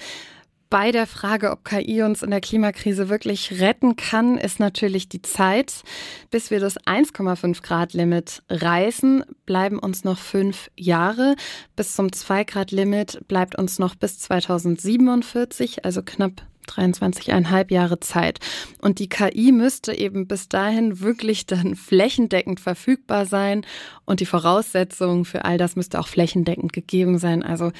bei 0.74 0.90
der 0.90 1.06
Frage, 1.06 1.52
ob 1.52 1.64
KI 1.64 2.02
uns 2.02 2.24
in 2.24 2.32
der 2.32 2.40
Klimakrise 2.40 3.08
wirklich 3.08 3.60
retten 3.60 3.94
kann, 3.94 4.36
ist 4.36 4.58
natürlich 4.58 5.08
die 5.08 5.22
Zeit. 5.22 5.84
Bis 6.32 6.50
wir 6.50 6.58
das 6.58 6.80
1,5 6.80 7.62
Grad 7.62 7.92
Limit 7.92 8.42
reißen, 8.50 9.24
bleiben 9.46 9.78
uns 9.78 10.02
noch 10.02 10.18
fünf 10.18 10.72
Jahre. 10.76 11.36
Bis 11.76 11.94
zum 11.94 12.12
2 12.12 12.42
Grad 12.42 12.72
Limit 12.72 13.20
bleibt 13.28 13.56
uns 13.56 13.78
noch 13.78 13.94
bis 13.94 14.18
2047, 14.18 15.84
also 15.84 16.02
knapp 16.02 16.42
23,5 16.66 17.72
Jahre 17.72 18.00
Zeit. 18.00 18.40
Und 18.80 18.98
die 18.98 19.08
KI 19.08 19.52
müsste 19.52 19.96
eben 19.96 20.26
bis 20.26 20.48
dahin 20.48 20.98
wirklich 20.98 21.46
dann 21.46 21.76
flächendeckend 21.76 22.58
verfügbar 22.58 23.26
sein. 23.26 23.64
Und 24.06 24.18
die 24.18 24.26
Voraussetzungen 24.26 25.24
für 25.24 25.44
all 25.44 25.56
das 25.56 25.76
müsste 25.76 26.00
auch 26.00 26.08
flächendeckend 26.08 26.72
gegeben 26.72 27.18
sein. 27.18 27.44
Also 27.44 27.70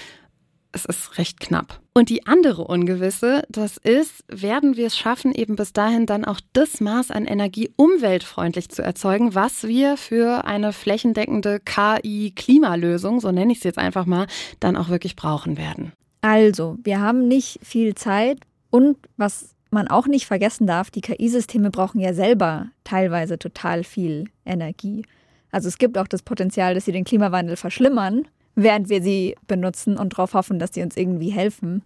es 0.74 0.84
ist 0.84 1.18
recht 1.18 1.40
knapp. 1.40 1.80
Und 1.94 2.08
die 2.08 2.26
andere 2.26 2.64
Ungewisse, 2.64 3.44
das 3.48 3.76
ist, 3.76 4.24
werden 4.28 4.76
wir 4.76 4.88
es 4.88 4.98
schaffen, 4.98 5.32
eben 5.32 5.56
bis 5.56 5.72
dahin 5.72 6.06
dann 6.06 6.24
auch 6.24 6.40
das 6.52 6.80
Maß 6.80 7.10
an 7.10 7.24
Energie 7.24 7.70
umweltfreundlich 7.76 8.68
zu 8.68 8.82
erzeugen, 8.82 9.34
was 9.34 9.64
wir 9.64 9.96
für 9.96 10.44
eine 10.44 10.72
flächendeckende 10.72 11.60
KI-Klimalösung, 11.60 13.20
so 13.20 13.30
nenne 13.30 13.52
ich 13.52 13.58
es 13.58 13.64
jetzt 13.64 13.78
einfach 13.78 14.06
mal, 14.06 14.26
dann 14.60 14.76
auch 14.76 14.88
wirklich 14.88 15.14
brauchen 15.14 15.56
werden. 15.56 15.92
Also, 16.20 16.76
wir 16.82 17.00
haben 17.00 17.28
nicht 17.28 17.60
viel 17.62 17.94
Zeit 17.94 18.38
und 18.70 18.96
was 19.16 19.54
man 19.70 19.88
auch 19.88 20.06
nicht 20.06 20.26
vergessen 20.26 20.66
darf, 20.66 20.90
die 20.90 21.00
KI-Systeme 21.00 21.70
brauchen 21.70 22.00
ja 22.00 22.14
selber 22.14 22.68
teilweise 22.84 23.38
total 23.38 23.84
viel 23.84 24.30
Energie. 24.46 25.04
Also 25.50 25.68
es 25.68 25.78
gibt 25.78 25.98
auch 25.98 26.08
das 26.08 26.22
Potenzial, 26.22 26.74
dass 26.74 26.86
sie 26.86 26.92
den 26.92 27.04
Klimawandel 27.04 27.56
verschlimmern 27.56 28.26
während 28.54 28.88
wir 28.88 29.02
sie 29.02 29.36
benutzen 29.46 29.96
und 29.96 30.12
darauf 30.12 30.34
hoffen, 30.34 30.58
dass 30.58 30.74
sie 30.74 30.82
uns 30.82 30.96
irgendwie 30.96 31.30
helfen. 31.30 31.82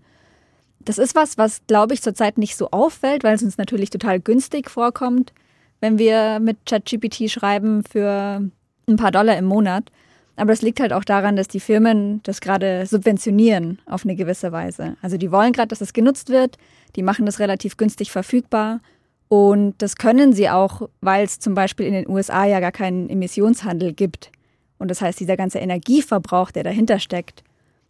Das 0.81 0.99
ist 0.99 1.15
was, 1.15 1.39
was, 1.39 1.61
glaube 1.67 1.95
ich, 1.95 2.03
zurzeit 2.03 2.39
nicht 2.39 2.57
so 2.57 2.71
auffällt, 2.71 3.25
weil 3.25 3.35
es 3.35 3.43
uns 3.43 3.59
natürlich 3.59 3.91
total 3.91 4.21
günstig 4.21 4.71
vorkommt, 4.71 5.33
wenn 5.81 5.99
wir 5.99 6.41
mit 6.41 6.59
ChatGPT 6.67 7.31
schreiben 7.31 7.83
für 7.85 8.43
ein 8.89 8.97
paar 8.97 9.11
Dollar 9.11 9.37
im 9.37 9.45
Monat. 9.45 9.91
Aber 10.37 10.53
das 10.53 10.63
liegt 10.63 10.79
halt 10.81 10.93
auch 10.93 11.05
daran, 11.05 11.35
dass 11.35 11.49
die 11.49 11.61
Firmen 11.61 12.21
das 12.23 12.41
gerade 12.41 12.87
subventionieren 12.87 13.81
auf 13.87 14.05
eine 14.05 14.15
gewisse 14.15 14.53
Weise. 14.53 14.97
Also 15.03 15.17
die 15.17 15.33
wollen 15.33 15.53
gerade, 15.53 15.69
dass 15.69 15.81
es 15.81 15.93
genutzt 15.93 16.29
wird, 16.29 16.57
die 16.95 17.03
machen 17.03 17.27
das 17.27 17.41
relativ 17.41 17.77
günstig 17.77 18.13
verfügbar 18.13 18.81
und 19.29 19.75
das 19.79 19.97
können 19.97 20.33
sie 20.33 20.49
auch, 20.49 20.89
weil 21.01 21.25
es 21.25 21.39
zum 21.39 21.55
Beispiel 21.55 21.87
in 21.87 21.93
den 21.93 22.09
USA 22.09 22.47
ja 22.47 22.61
gar 22.61 22.73
keinen 22.73 23.11
Emissionshandel 23.11 23.93
gibt. 23.93 24.31
Und 24.79 24.91
das 24.91 25.01
heißt, 25.01 25.19
dieser 25.21 25.37
ganze 25.37 25.59
Energieverbrauch, 25.59 26.51
der 26.51 26.65
dahinter 26.65 26.99
steckt, 26.99 27.43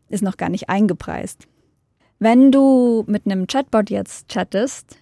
ist 0.09 0.23
noch 0.23 0.37
gar 0.37 0.49
nicht 0.49 0.69
eingepreist. 0.69 1.47
Wenn 2.19 2.51
du 2.51 3.05
mit 3.07 3.27
einem 3.27 3.47
Chatbot 3.47 3.91
jetzt 3.91 4.29
chattest, 4.29 4.97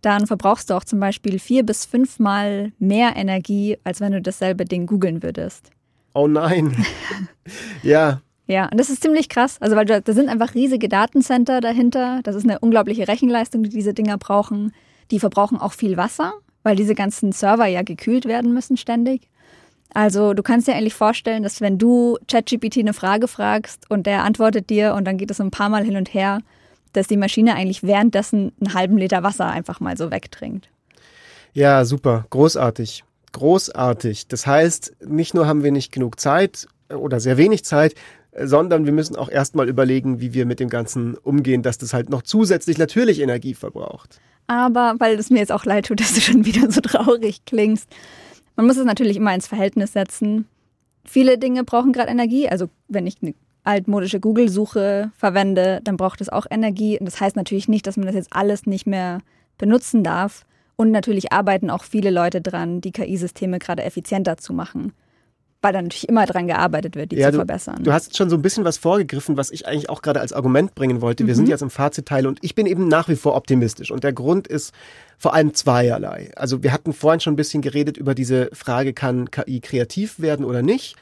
dann 0.00 0.26
verbrauchst 0.26 0.70
du 0.70 0.74
auch 0.74 0.84
zum 0.84 1.00
Beispiel 1.00 1.38
vier 1.38 1.64
bis 1.64 1.84
fünfmal 1.84 2.72
mehr 2.78 3.16
Energie, 3.16 3.78
als 3.84 4.00
wenn 4.00 4.12
du 4.12 4.22
dasselbe 4.22 4.64
Ding 4.64 4.86
googeln 4.86 5.22
würdest. 5.22 5.70
Oh 6.14 6.26
nein. 6.26 6.76
ja. 7.82 8.20
Ja, 8.48 8.68
und 8.70 8.78
das 8.78 8.90
ist 8.90 9.02
ziemlich 9.02 9.28
krass. 9.28 9.56
Also, 9.60 9.74
weil 9.74 9.86
da, 9.86 10.00
da 10.00 10.12
sind 10.12 10.28
einfach 10.28 10.54
riesige 10.54 10.88
Datencenter 10.88 11.60
dahinter. 11.60 12.20
Das 12.22 12.36
ist 12.36 12.44
eine 12.44 12.60
unglaubliche 12.60 13.08
Rechenleistung, 13.08 13.64
die 13.64 13.70
diese 13.70 13.92
Dinger 13.92 14.16
brauchen. 14.18 14.72
Die 15.10 15.18
verbrauchen 15.18 15.58
auch 15.58 15.72
viel 15.72 15.96
Wasser, 15.96 16.32
weil 16.62 16.76
diese 16.76 16.94
ganzen 16.94 17.32
Server 17.32 17.66
ja 17.66 17.82
gekühlt 17.82 18.24
werden 18.24 18.54
müssen 18.54 18.76
ständig. 18.76 19.28
Also 19.92 20.34
du 20.34 20.42
kannst 20.42 20.68
dir 20.68 20.74
eigentlich 20.74 20.94
vorstellen, 20.94 21.42
dass 21.42 21.60
wenn 21.60 21.78
du 21.78 22.18
ChatGPT 22.28 22.78
eine 22.78 22.92
Frage 22.92 23.28
fragst 23.28 23.90
und 23.90 24.06
der 24.06 24.24
antwortet 24.24 24.68
dir 24.68 24.94
und 24.94 25.04
dann 25.04 25.16
geht 25.16 25.30
es 25.30 25.40
ein 25.40 25.50
paar 25.50 25.68
Mal 25.68 25.84
hin 25.84 25.96
und 25.96 26.12
her, 26.12 26.40
dass 26.92 27.06
die 27.06 27.16
Maschine 27.16 27.54
eigentlich 27.54 27.82
währenddessen 27.82 28.52
einen 28.60 28.74
halben 28.74 28.98
Liter 28.98 29.22
Wasser 29.22 29.46
einfach 29.46 29.80
mal 29.80 29.96
so 29.96 30.10
wegtrinkt. 30.10 30.68
Ja, 31.52 31.84
super, 31.84 32.26
großartig. 32.30 33.04
Großartig. 33.32 34.28
Das 34.28 34.46
heißt, 34.46 34.96
nicht 35.06 35.34
nur 35.34 35.46
haben 35.46 35.62
wir 35.62 35.72
nicht 35.72 35.92
genug 35.92 36.18
Zeit 36.20 36.66
oder 36.88 37.20
sehr 37.20 37.36
wenig 37.36 37.64
Zeit, 37.64 37.94
sondern 38.38 38.84
wir 38.84 38.92
müssen 38.92 39.16
auch 39.16 39.28
erstmal 39.28 39.68
überlegen, 39.68 40.20
wie 40.20 40.34
wir 40.34 40.46
mit 40.46 40.60
dem 40.60 40.68
Ganzen 40.68 41.16
umgehen, 41.16 41.62
dass 41.62 41.78
das 41.78 41.92
halt 41.92 42.10
noch 42.10 42.22
zusätzlich 42.22 42.78
natürlich 42.78 43.20
Energie 43.20 43.54
verbraucht. 43.54 44.20
Aber 44.46 44.94
weil 44.98 45.18
es 45.18 45.30
mir 45.30 45.38
jetzt 45.38 45.52
auch 45.52 45.64
leid 45.64 45.86
tut, 45.86 46.00
dass 46.00 46.14
du 46.14 46.20
schon 46.20 46.44
wieder 46.44 46.70
so 46.70 46.80
traurig 46.80 47.44
klingst, 47.44 47.88
man 48.56 48.66
muss 48.66 48.76
es 48.76 48.84
natürlich 48.84 49.16
immer 49.16 49.34
ins 49.34 49.46
Verhältnis 49.46 49.92
setzen. 49.92 50.46
Viele 51.04 51.38
Dinge 51.38 51.64
brauchen 51.64 51.92
gerade 51.92 52.10
Energie. 52.10 52.48
Also 52.48 52.68
wenn 52.88 53.06
ich 53.06 53.16
eine 53.22 53.34
altmodische 53.64 54.20
Google-Suche 54.20 55.12
verwende, 55.16 55.80
dann 55.84 55.96
braucht 55.96 56.20
es 56.20 56.28
auch 56.28 56.46
Energie. 56.50 56.98
Und 56.98 57.06
das 57.06 57.20
heißt 57.20 57.36
natürlich 57.36 57.68
nicht, 57.68 57.86
dass 57.86 57.96
man 57.96 58.06
das 58.06 58.14
jetzt 58.14 58.32
alles 58.32 58.66
nicht 58.66 58.86
mehr 58.86 59.20
benutzen 59.58 60.02
darf. 60.02 60.44
Und 60.76 60.90
natürlich 60.90 61.32
arbeiten 61.32 61.70
auch 61.70 61.84
viele 61.84 62.10
Leute 62.10 62.40
dran, 62.40 62.80
die 62.80 62.92
KI-Systeme 62.92 63.58
gerade 63.58 63.84
effizienter 63.84 64.36
zu 64.36 64.52
machen 64.52 64.92
weil 65.66 65.72
da 65.72 65.82
natürlich 65.82 66.08
immer 66.08 66.26
dran 66.26 66.46
gearbeitet 66.46 66.94
wird, 66.94 67.10
die 67.10 67.16
ja, 67.16 67.26
zu 67.26 67.32
du, 67.32 67.38
verbessern. 67.38 67.82
Du 67.82 67.92
hast 67.92 68.16
schon 68.16 68.30
so 68.30 68.36
ein 68.36 68.42
bisschen 68.42 68.64
was 68.64 68.78
vorgegriffen, 68.78 69.36
was 69.36 69.50
ich 69.50 69.66
eigentlich 69.66 69.90
auch 69.90 70.00
gerade 70.00 70.20
als 70.20 70.32
Argument 70.32 70.76
bringen 70.76 71.00
wollte. 71.00 71.24
Mhm. 71.24 71.26
Wir 71.26 71.34
sind 71.34 71.48
jetzt 71.48 71.62
im 71.62 71.70
Fazitteil 71.70 72.28
und 72.28 72.38
ich 72.42 72.54
bin 72.54 72.66
eben 72.66 72.86
nach 72.86 73.08
wie 73.08 73.16
vor 73.16 73.34
optimistisch. 73.34 73.90
Und 73.90 74.04
der 74.04 74.12
Grund 74.12 74.46
ist 74.46 74.72
vor 75.18 75.34
allem 75.34 75.54
zweierlei. 75.54 76.30
Also 76.36 76.62
wir 76.62 76.72
hatten 76.72 76.92
vorhin 76.92 77.18
schon 77.18 77.32
ein 77.32 77.36
bisschen 77.36 77.62
geredet 77.62 77.96
über 77.96 78.14
diese 78.14 78.48
Frage, 78.52 78.92
kann 78.92 79.28
KI 79.32 79.58
kreativ 79.58 80.20
werden 80.20 80.44
oder 80.44 80.62
nicht? 80.62 80.94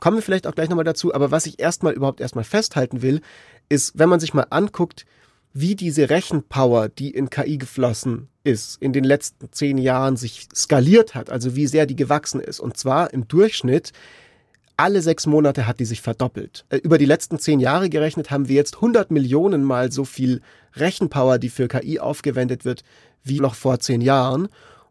Kommen 0.00 0.18
wir 0.18 0.22
vielleicht 0.22 0.46
auch 0.46 0.54
gleich 0.54 0.68
nochmal 0.68 0.84
dazu. 0.84 1.12
Aber 1.12 1.32
was 1.32 1.46
ich 1.46 1.58
erstmal 1.58 1.92
überhaupt 1.92 2.20
erstmal 2.20 2.44
festhalten 2.44 3.02
will, 3.02 3.22
ist, 3.68 3.98
wenn 3.98 4.08
man 4.08 4.20
sich 4.20 4.34
mal 4.34 4.46
anguckt, 4.50 5.04
wie 5.52 5.74
diese 5.74 6.10
Rechenpower, 6.10 6.88
die 6.90 7.10
in 7.10 7.28
KI 7.28 7.58
geflossen 7.58 8.28
ist, 8.46 8.80
in 8.80 8.92
den 8.92 9.04
letzten 9.04 9.52
zehn 9.52 9.76
Jahren 9.76 10.16
sich 10.16 10.48
skaliert 10.54 11.14
hat, 11.14 11.30
also 11.30 11.56
wie 11.56 11.66
sehr 11.66 11.86
die 11.86 11.96
gewachsen 11.96 12.40
ist. 12.40 12.60
Und 12.60 12.76
zwar 12.76 13.12
im 13.12 13.28
Durchschnitt 13.28 13.92
alle 14.76 15.00
sechs 15.00 15.26
Monate 15.26 15.66
hat 15.66 15.80
die 15.80 15.86
sich 15.86 16.02
verdoppelt. 16.02 16.64
Äh, 16.68 16.76
über 16.78 16.98
die 16.98 17.06
letzten 17.06 17.38
zehn 17.38 17.60
Jahre 17.60 17.88
gerechnet 17.88 18.30
haben 18.30 18.48
wir 18.48 18.56
jetzt 18.56 18.76
100 18.76 19.10
Millionen 19.10 19.64
mal 19.64 19.90
so 19.90 20.04
viel 20.04 20.42
Rechenpower, 20.74 21.38
die 21.38 21.48
für 21.48 21.68
KI 21.68 21.98
aufgewendet 21.98 22.64
wird, 22.64 22.82
wie 23.24 23.40
noch 23.40 23.54
vor 23.54 23.80
zehn 23.80 24.00
Jahren. 24.00 24.48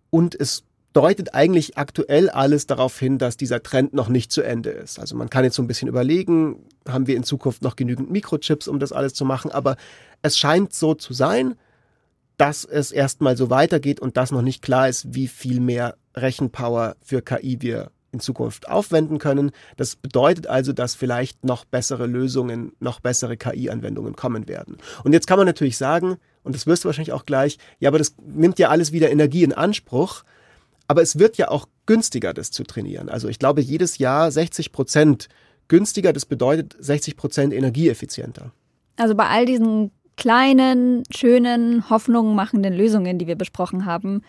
Und 0.09 0.39
es 0.39 0.63
deutet 0.93 1.35
eigentlich 1.35 1.77
aktuell 1.77 2.29
alles 2.29 2.67
darauf 2.67 2.97
hin, 2.97 3.17
dass 3.17 3.37
dieser 3.37 3.61
Trend 3.61 3.93
noch 3.93 4.07
nicht 4.07 4.31
zu 4.31 4.41
Ende 4.41 4.69
ist. 4.69 4.97
Also 4.97 5.15
man 5.15 5.29
kann 5.29 5.43
jetzt 5.43 5.55
so 5.55 5.61
ein 5.61 5.67
bisschen 5.67 5.89
überlegen, 5.89 6.63
haben 6.87 7.05
wir 7.05 7.17
in 7.17 7.23
Zukunft 7.23 7.61
noch 7.61 7.75
genügend 7.75 8.09
Mikrochips, 8.09 8.67
um 8.67 8.79
das 8.79 8.93
alles 8.93 9.13
zu 9.13 9.25
machen, 9.25 9.51
aber 9.51 9.75
es 10.21 10.37
scheint 10.37 10.73
so 10.73 10.93
zu 10.93 11.13
sein, 11.13 11.55
dass 12.37 12.65
es 12.65 12.91
erstmal 12.91 13.37
so 13.37 13.49
weitergeht 13.49 13.99
und 13.99 14.17
dass 14.17 14.31
noch 14.31 14.41
nicht 14.41 14.61
klar 14.61 14.89
ist, 14.89 15.13
wie 15.13 15.27
viel 15.27 15.59
mehr 15.59 15.95
Rechenpower 16.15 16.95
für 17.01 17.21
KI 17.21 17.57
wir 17.61 17.91
in 18.11 18.19
Zukunft 18.19 18.69
aufwenden 18.69 19.19
können. 19.19 19.51
Das 19.77 19.95
bedeutet 19.95 20.47
also, 20.47 20.73
dass 20.73 20.95
vielleicht 20.95 21.43
noch 21.43 21.65
bessere 21.65 22.07
Lösungen, 22.07 22.71
noch 22.79 22.99
bessere 22.99 23.37
KI-Anwendungen 23.37 24.15
kommen 24.15 24.47
werden. 24.47 24.77
Und 25.03 25.13
jetzt 25.13 25.27
kann 25.27 25.37
man 25.37 25.45
natürlich 25.45 25.77
sagen, 25.77 26.17
und 26.43 26.55
das 26.55 26.65
wirst 26.65 26.83
du 26.83 26.87
wahrscheinlich 26.87 27.11
auch 27.11 27.25
gleich, 27.25 27.57
ja, 27.79 27.89
aber 27.89 27.97
das 27.97 28.15
nimmt 28.25 28.57
ja 28.57 28.69
alles 28.69 28.91
wieder 28.91 29.11
Energie 29.11 29.43
in 29.43 29.53
Anspruch. 29.53 30.23
Aber 30.87 31.01
es 31.01 31.17
wird 31.19 31.37
ja 31.37 31.49
auch 31.49 31.67
günstiger, 31.85 32.33
das 32.33 32.51
zu 32.51 32.63
trainieren. 32.63 33.09
Also 33.09 33.27
ich 33.27 33.39
glaube, 33.39 33.61
jedes 33.61 33.97
Jahr 33.97 34.31
60 34.31 34.71
Prozent 34.71 35.27
günstiger, 35.67 36.13
das 36.13 36.25
bedeutet 36.25 36.75
60 36.79 37.17
Prozent 37.17 37.53
energieeffizienter. 37.53 38.51
Also 38.97 39.15
bei 39.15 39.27
all 39.27 39.45
diesen 39.45 39.91
kleinen, 40.17 41.03
schönen, 41.13 41.89
Hoffnungen 41.89 42.35
machenden 42.35 42.73
Lösungen, 42.73 43.17
die 43.17 43.27
wir 43.27 43.35
besprochen 43.35 43.85
haben, 43.85 44.21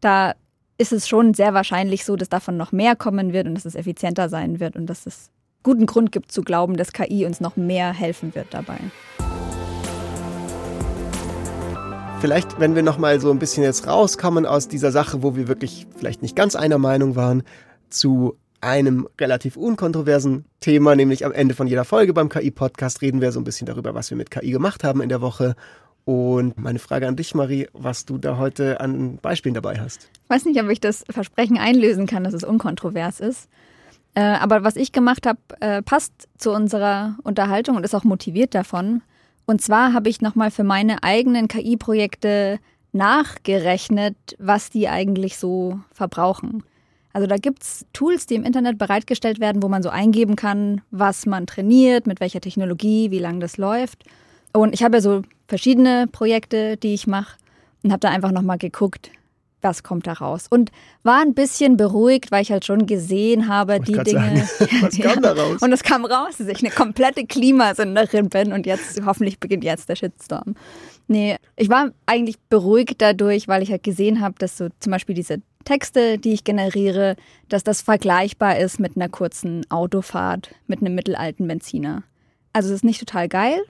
da 0.00 0.34
ist 0.78 0.92
es 0.92 1.08
schon 1.08 1.34
sehr 1.34 1.54
wahrscheinlich 1.54 2.04
so, 2.04 2.16
dass 2.16 2.28
davon 2.28 2.56
noch 2.56 2.72
mehr 2.72 2.96
kommen 2.96 3.32
wird 3.32 3.46
und 3.46 3.54
dass 3.54 3.64
es 3.64 3.74
effizienter 3.74 4.28
sein 4.28 4.60
wird 4.60 4.76
und 4.76 4.86
dass 4.86 5.06
es 5.06 5.30
guten 5.62 5.86
Grund 5.86 6.12
gibt 6.12 6.30
zu 6.32 6.42
glauben, 6.42 6.76
dass 6.76 6.92
KI 6.92 7.24
uns 7.24 7.40
noch 7.40 7.56
mehr 7.56 7.92
helfen 7.92 8.34
wird 8.34 8.48
dabei. 8.50 8.78
Vielleicht, 12.20 12.58
wenn 12.58 12.74
wir 12.74 12.82
noch 12.82 12.98
mal 12.98 13.20
so 13.20 13.30
ein 13.30 13.38
bisschen 13.38 13.64
jetzt 13.64 13.86
rauskommen 13.86 14.46
aus 14.46 14.68
dieser 14.68 14.92
Sache, 14.92 15.22
wo 15.22 15.36
wir 15.36 15.46
wirklich 15.46 15.86
vielleicht 15.96 16.22
nicht 16.22 16.34
ganz 16.34 16.56
einer 16.56 16.78
Meinung 16.78 17.16
waren, 17.16 17.42
zu 17.90 18.36
einem 18.64 19.08
relativ 19.20 19.56
unkontroversen 19.56 20.44
Thema, 20.60 20.96
nämlich 20.96 21.24
am 21.24 21.32
Ende 21.32 21.54
von 21.54 21.66
jeder 21.66 21.84
Folge 21.84 22.12
beim 22.12 22.28
KI-Podcast 22.28 23.02
reden 23.02 23.20
wir 23.20 23.32
so 23.32 23.40
ein 23.40 23.44
bisschen 23.44 23.66
darüber, 23.66 23.94
was 23.94 24.10
wir 24.10 24.16
mit 24.16 24.30
KI 24.30 24.50
gemacht 24.50 24.84
haben 24.84 25.00
in 25.00 25.08
der 25.08 25.20
Woche. 25.20 25.54
Und 26.04 26.58
meine 26.58 26.78
Frage 26.78 27.06
an 27.08 27.16
dich, 27.16 27.34
Marie, 27.34 27.68
was 27.72 28.04
du 28.04 28.18
da 28.18 28.36
heute 28.36 28.80
an 28.80 29.16
Beispielen 29.18 29.54
dabei 29.54 29.80
hast. 29.80 30.10
Ich 30.24 30.30
weiß 30.30 30.44
nicht, 30.44 30.60
ob 30.62 30.68
ich 30.68 30.80
das 30.80 31.04
Versprechen 31.08 31.58
einlösen 31.58 32.06
kann, 32.06 32.24
dass 32.24 32.34
es 32.34 32.44
unkontrovers 32.44 33.20
ist. 33.20 33.48
Äh, 34.14 34.20
aber 34.20 34.64
was 34.64 34.76
ich 34.76 34.92
gemacht 34.92 35.26
habe, 35.26 35.38
äh, 35.60 35.82
passt 35.82 36.28
zu 36.36 36.52
unserer 36.52 37.16
Unterhaltung 37.22 37.76
und 37.76 37.84
ist 37.84 37.94
auch 37.94 38.04
motiviert 38.04 38.54
davon. 38.54 39.02
Und 39.46 39.60
zwar 39.60 39.92
habe 39.92 40.08
ich 40.08 40.20
nochmal 40.20 40.50
für 40.50 40.64
meine 40.64 41.02
eigenen 41.02 41.48
KI-Projekte 41.48 42.58
nachgerechnet, 42.92 44.16
was 44.38 44.70
die 44.70 44.88
eigentlich 44.88 45.36
so 45.36 45.80
verbrauchen. 45.92 46.62
Also 47.14 47.28
da 47.28 47.36
gibt 47.36 47.62
es 47.62 47.86
Tools, 47.92 48.26
die 48.26 48.34
im 48.34 48.42
Internet 48.42 48.76
bereitgestellt 48.76 49.38
werden, 49.38 49.62
wo 49.62 49.68
man 49.68 49.84
so 49.84 49.88
eingeben 49.88 50.34
kann, 50.34 50.82
was 50.90 51.26
man 51.26 51.46
trainiert, 51.46 52.08
mit 52.08 52.20
welcher 52.20 52.40
Technologie, 52.40 53.12
wie 53.12 53.20
lange 53.20 53.38
das 53.38 53.56
läuft. 53.56 54.02
Und 54.52 54.74
ich 54.74 54.82
habe 54.82 54.96
ja 54.96 55.00
so 55.00 55.22
verschiedene 55.46 56.08
Projekte, 56.10 56.76
die 56.76 56.92
ich 56.92 57.06
mache 57.06 57.36
und 57.84 57.92
habe 57.92 58.00
da 58.00 58.10
einfach 58.10 58.32
nochmal 58.32 58.58
geguckt, 58.58 59.12
was 59.60 59.84
kommt 59.84 60.08
da 60.08 60.14
raus. 60.14 60.46
Und 60.50 60.72
war 61.04 61.20
ein 61.20 61.34
bisschen 61.34 61.76
beruhigt, 61.76 62.32
weil 62.32 62.42
ich 62.42 62.50
halt 62.50 62.64
schon 62.64 62.84
gesehen 62.86 63.48
habe, 63.48 63.78
die 63.78 63.92
Dinge. 63.92 64.44
Sagen, 64.44 64.82
was 64.82 64.98
kam 64.98 65.14
ja, 65.14 65.20
da 65.20 65.32
raus? 65.32 65.62
Und 65.62 65.72
es 65.72 65.84
kam 65.84 66.04
raus, 66.04 66.36
dass 66.38 66.48
ich 66.48 66.58
eine 66.58 66.70
komplette 66.70 67.26
Klimasünderin 67.26 68.28
bin 68.28 68.52
und 68.52 68.66
jetzt, 68.66 69.00
hoffentlich 69.06 69.38
beginnt 69.38 69.62
jetzt 69.62 69.88
der 69.88 69.96
Shitstorm. 69.96 70.56
Nee, 71.06 71.36
ich 71.56 71.68
war 71.68 71.90
eigentlich 72.06 72.40
beruhigt 72.48 72.96
dadurch, 72.98 73.46
weil 73.46 73.62
ich 73.62 73.70
halt 73.70 73.84
gesehen 73.84 74.20
habe, 74.20 74.34
dass 74.38 74.58
so 74.58 74.68
zum 74.80 74.90
Beispiel 74.90 75.14
diese 75.14 75.42
Texte, 75.64 76.18
die 76.18 76.32
ich 76.32 76.44
generiere, 76.44 77.16
dass 77.48 77.64
das 77.64 77.82
vergleichbar 77.82 78.58
ist 78.58 78.80
mit 78.80 78.96
einer 78.96 79.08
kurzen 79.08 79.68
Autofahrt 79.70 80.54
mit 80.66 80.80
einem 80.80 80.94
mittelalten 80.94 81.46
Benziner. 81.46 82.02
Also 82.52 82.68
es 82.68 82.76
ist 82.76 82.84
nicht 82.84 83.00
total 83.00 83.28
geil, 83.28 83.60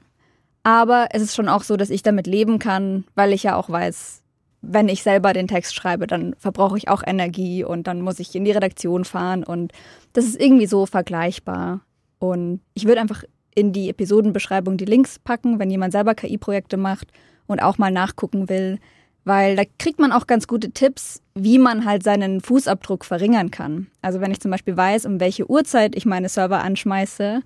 aber 0.63 1.09
es 1.11 1.23
ist 1.23 1.35
schon 1.35 1.49
auch 1.49 1.63
so, 1.63 1.77
dass 1.77 1.91
ich 1.91 2.03
damit 2.03 2.27
leben 2.27 2.59
kann, 2.59 3.05
weil 3.15 3.33
ich 3.33 3.45
ja 3.45 3.57
auch 3.57 3.71
weiß, 3.71 4.23
wenn 4.63 4.89
ich 4.89 5.03
selber 5.03 5.33
den 5.33 5.49
Text 5.49 5.75
schreibe, 5.75 6.07
dann 6.07 6.35
verbrauche 6.39 6.79
ich 6.79 6.89
auch 6.89 7.03
Energie 7.05 7.65
und 7.65 7.87
dann 7.87 8.01
muss 8.01 8.19
ich 8.19 8.35
in 8.35 8.45
die 8.45 8.51
Redaktion 8.51 9.05
fahren 9.05 9.45
und 9.45 9.73
das 10.13 10.25
ist 10.25 10.41
irgendwie 10.41 10.67
so 10.67 10.87
vergleichbar. 10.87 11.83
Und 12.19 12.61
ich 12.73 12.87
würde 12.87 13.01
einfach 13.01 13.25
in 13.55 13.73
die 13.73 13.91
Episodenbeschreibung 13.91 14.77
die 14.77 14.87
Links 14.87 15.19
packen, 15.19 15.59
wenn 15.59 15.71
jemand 15.71 15.93
selber 15.93 16.15
KI-Projekte 16.15 16.77
macht 16.77 17.09
und 17.47 17.63
auch 17.63 17.79
mal 17.79 17.91
nachgucken 17.91 18.49
will, 18.49 18.79
weil 19.25 19.57
da 19.57 19.63
kriegt 19.79 19.99
man 19.99 20.13
auch 20.13 20.27
ganz 20.27 20.47
gute 20.47 20.71
Tipps, 20.71 21.23
wie 21.35 21.59
man 21.59 21.85
halt 21.85 22.03
seinen 22.03 22.41
Fußabdruck 22.41 23.05
verringern 23.05 23.51
kann. 23.51 23.89
Also 24.03 24.21
wenn 24.21 24.31
ich 24.31 24.41
zum 24.41 24.51
Beispiel 24.51 24.77
weiß, 24.77 25.07
um 25.07 25.21
welche 25.21 25.49
Uhrzeit 25.49 25.97
ich 25.97 26.07
meine 26.07 26.29
Server 26.29 26.63
anschmeiße 26.63 27.41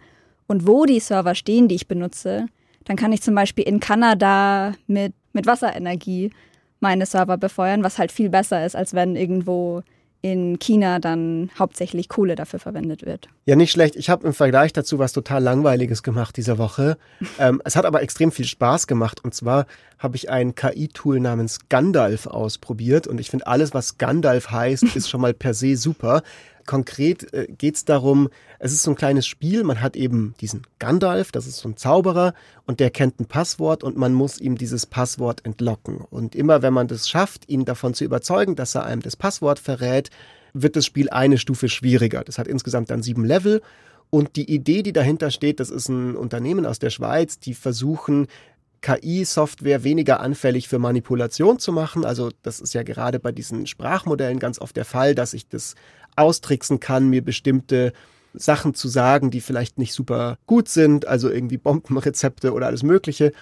und 0.47 0.67
wo 0.67 0.85
die 0.85 1.01
Server 1.01 1.35
stehen, 1.35 1.69
die 1.69 1.77
ich 1.77 1.89
benutze, 1.89 2.47
dann 2.85 2.97
kann 2.97 3.13
ich 3.13 3.23
zum 3.23 3.35
Beispiel 3.35 3.65
in 3.65 3.81
Kanada 3.81 4.75
mit, 4.87 5.13
mit 5.33 5.47
Wasserenergie 5.47 6.31
meine 6.81 7.07
Server 7.07 7.37
befeuern, 7.37 7.85
was 7.85 7.99
halt 7.99 8.13
viel 8.13 8.29
besser 8.29 8.65
ist, 8.65 8.77
als 8.77 8.95
wenn 8.95 9.17
irgendwo 9.17 9.83
in 10.21 10.59
China 10.59 10.99
dann 10.99 11.51
hauptsächlich 11.59 12.09
Kohle 12.09 12.35
dafür 12.35 12.59
verwendet 12.59 13.07
wird. 13.07 13.29
Ja, 13.45 13.55
nicht 13.55 13.71
schlecht. 13.71 13.95
Ich 13.95 14.11
habe 14.11 14.27
im 14.27 14.35
Vergleich 14.35 14.73
dazu 14.73 14.99
was 14.99 15.13
total 15.13 15.43
Langweiliges 15.43 16.03
gemacht 16.03 16.37
diese 16.37 16.59
Woche. 16.59 16.99
ähm, 17.39 17.63
es 17.65 17.77
hat 17.77 17.87
aber 17.87 18.03
extrem 18.03 18.33
viel 18.33 18.45
Spaß 18.45 18.87
gemacht. 18.87 19.25
Und 19.25 19.35
zwar 19.35 19.67
habe 19.99 20.17
ich 20.17 20.31
ein 20.31 20.55
KI-Tool 20.55 21.21
namens 21.21 21.69
Gandalf 21.69 22.27
ausprobiert. 22.27 23.07
Und 23.07 23.21
ich 23.21 23.31
finde, 23.31 23.47
alles, 23.47 23.75
was 23.75 23.99
Gandalf 23.99 24.51
heißt, 24.51 24.85
ist 24.97 25.09
schon 25.09 25.21
mal 25.21 25.35
per 25.35 25.55
se 25.55 25.77
super 25.77 26.23
konkret 26.69 27.33
äh, 27.33 27.49
geht 27.49 27.75
es 27.75 27.85
darum, 27.85 28.29
es 28.61 28.73
ist 28.73 28.85
so 28.85 28.93
ein 28.93 28.97
kleines 28.97 29.27
Spiel, 29.27 29.65
man 29.65 29.81
hat 29.81 29.97
eben 29.97 30.35
diesen 30.41 30.63
Gandalf, 30.79 31.33
das 31.33 31.49
ist 31.49 31.57
so 31.57 31.69
ein 31.69 31.77
Zauberer 31.77 32.35
und 32.67 32.79
der 32.79 32.91
kennt 32.91 33.19
ein 33.19 33.27
Passwort 33.27 33.83
und 33.83 33.97
man 33.97 34.13
muss 34.13 34.39
ihm 34.39 34.57
dieses 34.57 34.87
Passwort 34.87 35.45
entlocken. 35.45 35.97
Und 35.97 36.37
immer 36.37 36.63
wenn 36.63 36.75
man 36.75 36.87
das 36.87 37.09
schafft, 37.09 37.49
ihn 37.49 37.65
davon 37.65 37.95
zu 37.95 38.05
überzeugen, 38.05 38.55
dass 38.55 38.77
er 38.77 38.85
einem 38.85 39.03
das 39.03 39.17
Passwort 39.17 39.59
verrät, 39.59 40.11
wird 40.53 40.77
das 40.77 40.87
Spiel 40.87 41.11
eine 41.11 41.39
Stufe 41.39 41.69
schwieriger. 41.69 42.23
Das 42.23 42.39
hat 42.39 42.47
insgesamt 42.47 42.91
dann 42.91 43.03
sieben 43.03 43.25
Level. 43.25 43.63
Und 44.11 44.37
die 44.37 44.51
Idee, 44.51 44.83
die 44.83 44.93
dahinter 44.93 45.31
steht, 45.31 45.61
das 45.61 45.71
ist 45.71 45.89
ein 45.89 46.17
Unternehmen 46.17 46.67
aus 46.67 46.79
der 46.79 46.91
Schweiz, 46.91 47.39
die 47.39 47.55
versuchen, 47.55 48.27
KI-Software 48.81 49.85
weniger 49.85 50.21
anfällig 50.21 50.69
für 50.69 50.79
Manipulation 50.79 51.59
zu 51.59 51.73
machen. 51.73 52.05
Also 52.05 52.31
das 52.43 52.61
ist 52.61 52.75
ja 52.75 52.83
gerade 52.83 53.19
bei 53.19 53.33
diesen 53.33 53.67
Sprachmodellen 53.67 54.39
ganz 54.39 54.61
oft 54.61 54.77
der 54.77 54.85
Fall, 54.85 55.15
dass 55.15 55.35
ich 55.35 55.49
das 55.49 55.75
austricksen 56.17 56.81
kann, 56.81 57.09
mir 57.09 57.23
bestimmte 57.23 57.93
Sachen 58.35 58.75
zu 58.75 58.89
sagen, 58.89 59.31
die 59.31 59.41
vielleicht 59.41 59.79
nicht 59.79 59.93
super 59.93 60.39
gut 60.47 60.69
sind, 60.69 61.07
also 61.07 61.31
irgendwie 61.31 61.57
Bombenrezepte 61.57 62.53
oder 62.53 62.67
alles 62.67 62.83
Mögliche. 62.83 63.33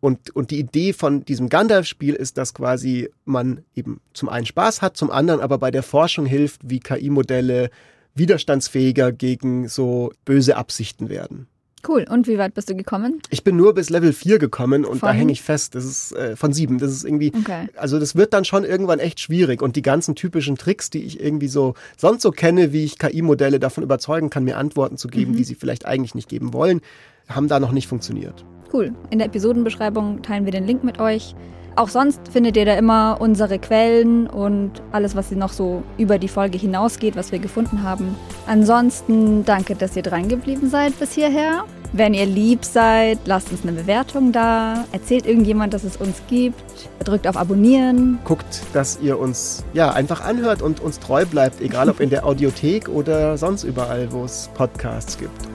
Und, 0.00 0.34
und 0.34 0.52
die 0.52 0.60
Idee 0.60 0.92
von 0.92 1.24
diesem 1.24 1.48
Gandalf-Spiel 1.48 2.14
ist, 2.14 2.38
dass 2.38 2.54
quasi 2.54 3.10
man 3.24 3.64
eben 3.74 4.00
zum 4.12 4.28
einen 4.28 4.46
Spaß 4.46 4.80
hat, 4.80 4.96
zum 4.96 5.10
anderen 5.10 5.40
aber 5.40 5.58
bei 5.58 5.70
der 5.70 5.82
Forschung 5.82 6.24
hilft, 6.24 6.60
wie 6.64 6.78
KI-Modelle 6.78 7.70
widerstandsfähiger 8.14 9.12
gegen 9.12 9.68
so 9.68 10.12
böse 10.24 10.56
Absichten 10.56 11.08
werden. 11.08 11.48
Cool. 11.86 12.04
Und 12.08 12.26
wie 12.26 12.38
weit 12.38 12.54
bist 12.54 12.70
du 12.70 12.74
gekommen? 12.74 13.20
Ich 13.30 13.44
bin 13.44 13.56
nur 13.56 13.74
bis 13.74 13.90
Level 13.90 14.12
4 14.12 14.38
gekommen 14.38 14.84
und 14.84 14.98
von? 14.98 15.08
da 15.08 15.12
hänge 15.12 15.32
ich 15.32 15.42
fest. 15.42 15.74
Das 15.74 15.84
ist 15.84 16.12
äh, 16.12 16.36
von 16.36 16.52
7. 16.52 16.78
Das 16.78 16.92
ist 16.92 17.04
irgendwie, 17.04 17.32
okay. 17.38 17.68
also 17.76 17.98
das 17.98 18.16
wird 18.16 18.32
dann 18.32 18.44
schon 18.44 18.64
irgendwann 18.64 18.98
echt 18.98 19.20
schwierig. 19.20 19.62
Und 19.62 19.76
die 19.76 19.82
ganzen 19.82 20.14
typischen 20.14 20.56
Tricks, 20.56 20.90
die 20.90 21.02
ich 21.02 21.20
irgendwie 21.20 21.48
so 21.48 21.74
sonst 21.96 22.22
so 22.22 22.30
kenne, 22.30 22.72
wie 22.72 22.84
ich 22.84 22.98
KI-Modelle 22.98 23.60
davon 23.60 23.84
überzeugen 23.84 24.30
kann, 24.30 24.44
mir 24.44 24.56
Antworten 24.56 24.96
zu 24.96 25.08
geben, 25.08 25.32
mhm. 25.32 25.36
die 25.36 25.44
sie 25.44 25.54
vielleicht 25.54 25.86
eigentlich 25.86 26.14
nicht 26.14 26.28
geben 26.28 26.52
wollen, 26.52 26.80
haben 27.28 27.48
da 27.48 27.60
noch 27.60 27.72
nicht 27.72 27.88
funktioniert. 27.88 28.44
Cool. 28.72 28.92
In 29.10 29.18
der 29.18 29.28
Episodenbeschreibung 29.28 30.22
teilen 30.22 30.44
wir 30.44 30.52
den 30.52 30.66
Link 30.66 30.84
mit 30.84 31.00
euch. 31.00 31.34
Auch 31.76 31.88
sonst 31.88 32.20
findet 32.32 32.56
ihr 32.56 32.64
da 32.64 32.74
immer 32.74 33.18
unsere 33.20 33.58
Quellen 33.58 34.26
und 34.26 34.82
alles, 34.92 35.14
was 35.14 35.30
noch 35.30 35.52
so 35.52 35.82
über 35.96 36.18
die 36.18 36.28
Folge 36.28 36.58
hinausgeht, 36.58 37.16
was 37.16 37.32
wir 37.32 37.38
gefunden 37.38 37.82
haben. 37.82 38.16
Ansonsten 38.46 39.44
danke, 39.44 39.74
dass 39.74 39.96
ihr 39.96 40.02
dran 40.02 40.28
geblieben 40.28 40.68
seid 40.70 40.98
bis 40.98 41.12
hierher. 41.12 41.64
Wenn 41.92 42.12
ihr 42.12 42.26
lieb 42.26 42.64
seid, 42.64 43.18
lasst 43.24 43.50
uns 43.50 43.62
eine 43.62 43.72
Bewertung 43.72 44.30
da. 44.30 44.84
Erzählt 44.92 45.24
irgendjemand, 45.26 45.72
dass 45.72 45.84
es 45.84 45.96
uns 45.96 46.20
gibt. 46.28 46.62
Drückt 47.02 47.26
auf 47.26 47.36
Abonnieren. 47.36 48.18
Guckt, 48.24 48.60
dass 48.74 48.98
ihr 49.00 49.18
uns 49.18 49.64
ja 49.72 49.92
einfach 49.92 50.20
anhört 50.20 50.60
und 50.60 50.80
uns 50.80 50.98
treu 50.98 51.24
bleibt, 51.24 51.62
egal 51.62 51.88
ob 51.88 52.00
in 52.00 52.10
der 52.10 52.26
Audiothek 52.26 52.88
oder 52.88 53.38
sonst 53.38 53.64
überall, 53.64 54.12
wo 54.12 54.24
es 54.24 54.50
Podcasts 54.54 55.16
gibt. 55.16 55.48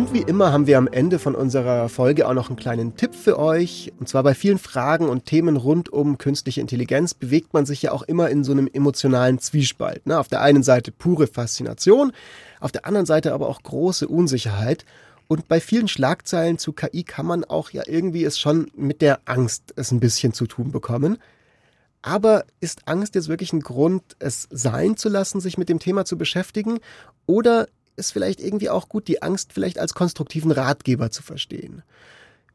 Und 0.00 0.14
wie 0.14 0.22
immer 0.22 0.50
haben 0.50 0.66
wir 0.66 0.78
am 0.78 0.88
Ende 0.88 1.18
von 1.18 1.34
unserer 1.34 1.90
Folge 1.90 2.26
auch 2.26 2.32
noch 2.32 2.48
einen 2.48 2.56
kleinen 2.56 2.96
Tipp 2.96 3.14
für 3.14 3.38
euch. 3.38 3.92
Und 4.00 4.08
zwar 4.08 4.22
bei 4.22 4.32
vielen 4.32 4.56
Fragen 4.56 5.10
und 5.10 5.26
Themen 5.26 5.58
rund 5.58 5.90
um 5.90 6.16
künstliche 6.16 6.62
Intelligenz 6.62 7.12
bewegt 7.12 7.52
man 7.52 7.66
sich 7.66 7.82
ja 7.82 7.92
auch 7.92 8.00
immer 8.04 8.30
in 8.30 8.42
so 8.42 8.52
einem 8.52 8.66
emotionalen 8.72 9.40
Zwiespalt. 9.40 10.06
Ne? 10.06 10.18
Auf 10.18 10.28
der 10.28 10.40
einen 10.40 10.62
Seite 10.62 10.90
pure 10.90 11.26
Faszination, 11.26 12.12
auf 12.60 12.72
der 12.72 12.86
anderen 12.86 13.04
Seite 13.04 13.34
aber 13.34 13.46
auch 13.46 13.62
große 13.62 14.08
Unsicherheit. 14.08 14.86
Und 15.28 15.48
bei 15.48 15.60
vielen 15.60 15.86
Schlagzeilen 15.86 16.56
zu 16.56 16.72
KI 16.72 17.02
kann 17.02 17.26
man 17.26 17.44
auch 17.44 17.68
ja 17.68 17.82
irgendwie 17.86 18.24
es 18.24 18.38
schon 18.38 18.70
mit 18.74 19.02
der 19.02 19.20
Angst 19.26 19.74
es 19.76 19.92
ein 19.92 20.00
bisschen 20.00 20.32
zu 20.32 20.46
tun 20.46 20.72
bekommen. 20.72 21.18
Aber 22.00 22.46
ist 22.60 22.88
Angst 22.88 23.16
jetzt 23.16 23.28
wirklich 23.28 23.52
ein 23.52 23.60
Grund, 23.60 24.16
es 24.18 24.48
sein 24.50 24.96
zu 24.96 25.10
lassen, 25.10 25.42
sich 25.42 25.58
mit 25.58 25.68
dem 25.68 25.78
Thema 25.78 26.06
zu 26.06 26.16
beschäftigen? 26.16 26.78
Oder 27.26 27.66
ist 28.00 28.10
vielleicht 28.10 28.40
irgendwie 28.40 28.70
auch 28.70 28.88
gut, 28.88 29.06
die 29.06 29.22
Angst 29.22 29.52
vielleicht 29.52 29.78
als 29.78 29.94
konstruktiven 29.94 30.50
Ratgeber 30.50 31.12
zu 31.12 31.22
verstehen. 31.22 31.82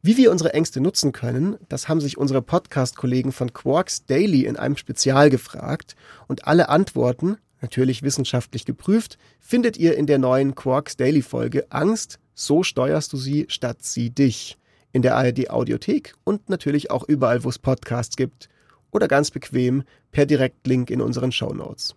Wie 0.01 0.17
wir 0.17 0.31
unsere 0.31 0.53
Ängste 0.53 0.81
nutzen 0.81 1.13
können, 1.13 1.57
das 1.69 1.87
haben 1.87 2.01
sich 2.01 2.17
unsere 2.17 2.41
Podcast-Kollegen 2.41 3.31
von 3.31 3.53
Quarks 3.53 4.05
Daily 4.05 4.45
in 4.45 4.57
einem 4.57 4.77
Spezial 4.77 5.29
gefragt 5.29 5.95
und 6.27 6.47
alle 6.47 6.69
Antworten, 6.69 7.37
natürlich 7.61 8.03
wissenschaftlich 8.03 8.65
geprüft, 8.65 9.17
findet 9.39 9.77
ihr 9.77 9.97
in 9.97 10.05
der 10.05 10.19
neuen 10.19 10.53
Quarks 10.55 10.97
Daily 10.97 11.21
Folge 11.21 11.71
Angst, 11.71 12.19
so 12.33 12.63
steuerst 12.63 13.13
du 13.13 13.17
sie 13.17 13.45
statt 13.47 13.77
sie 13.81 14.09
dich 14.09 14.57
in 14.91 15.01
der 15.01 15.15
ARD 15.15 15.49
Audiothek 15.49 16.15
und 16.23 16.49
natürlich 16.49 16.89
auch 16.89 17.07
überall, 17.07 17.43
wo 17.43 17.49
es 17.49 17.59
Podcasts 17.59 18.15
gibt 18.15 18.49
oder 18.91 19.07
ganz 19.07 19.29
bequem 19.29 19.83
per 20.11 20.25
Direktlink 20.25 20.89
in 20.89 21.01
unseren 21.01 21.33
Show 21.33 21.53
Notes. 21.53 21.93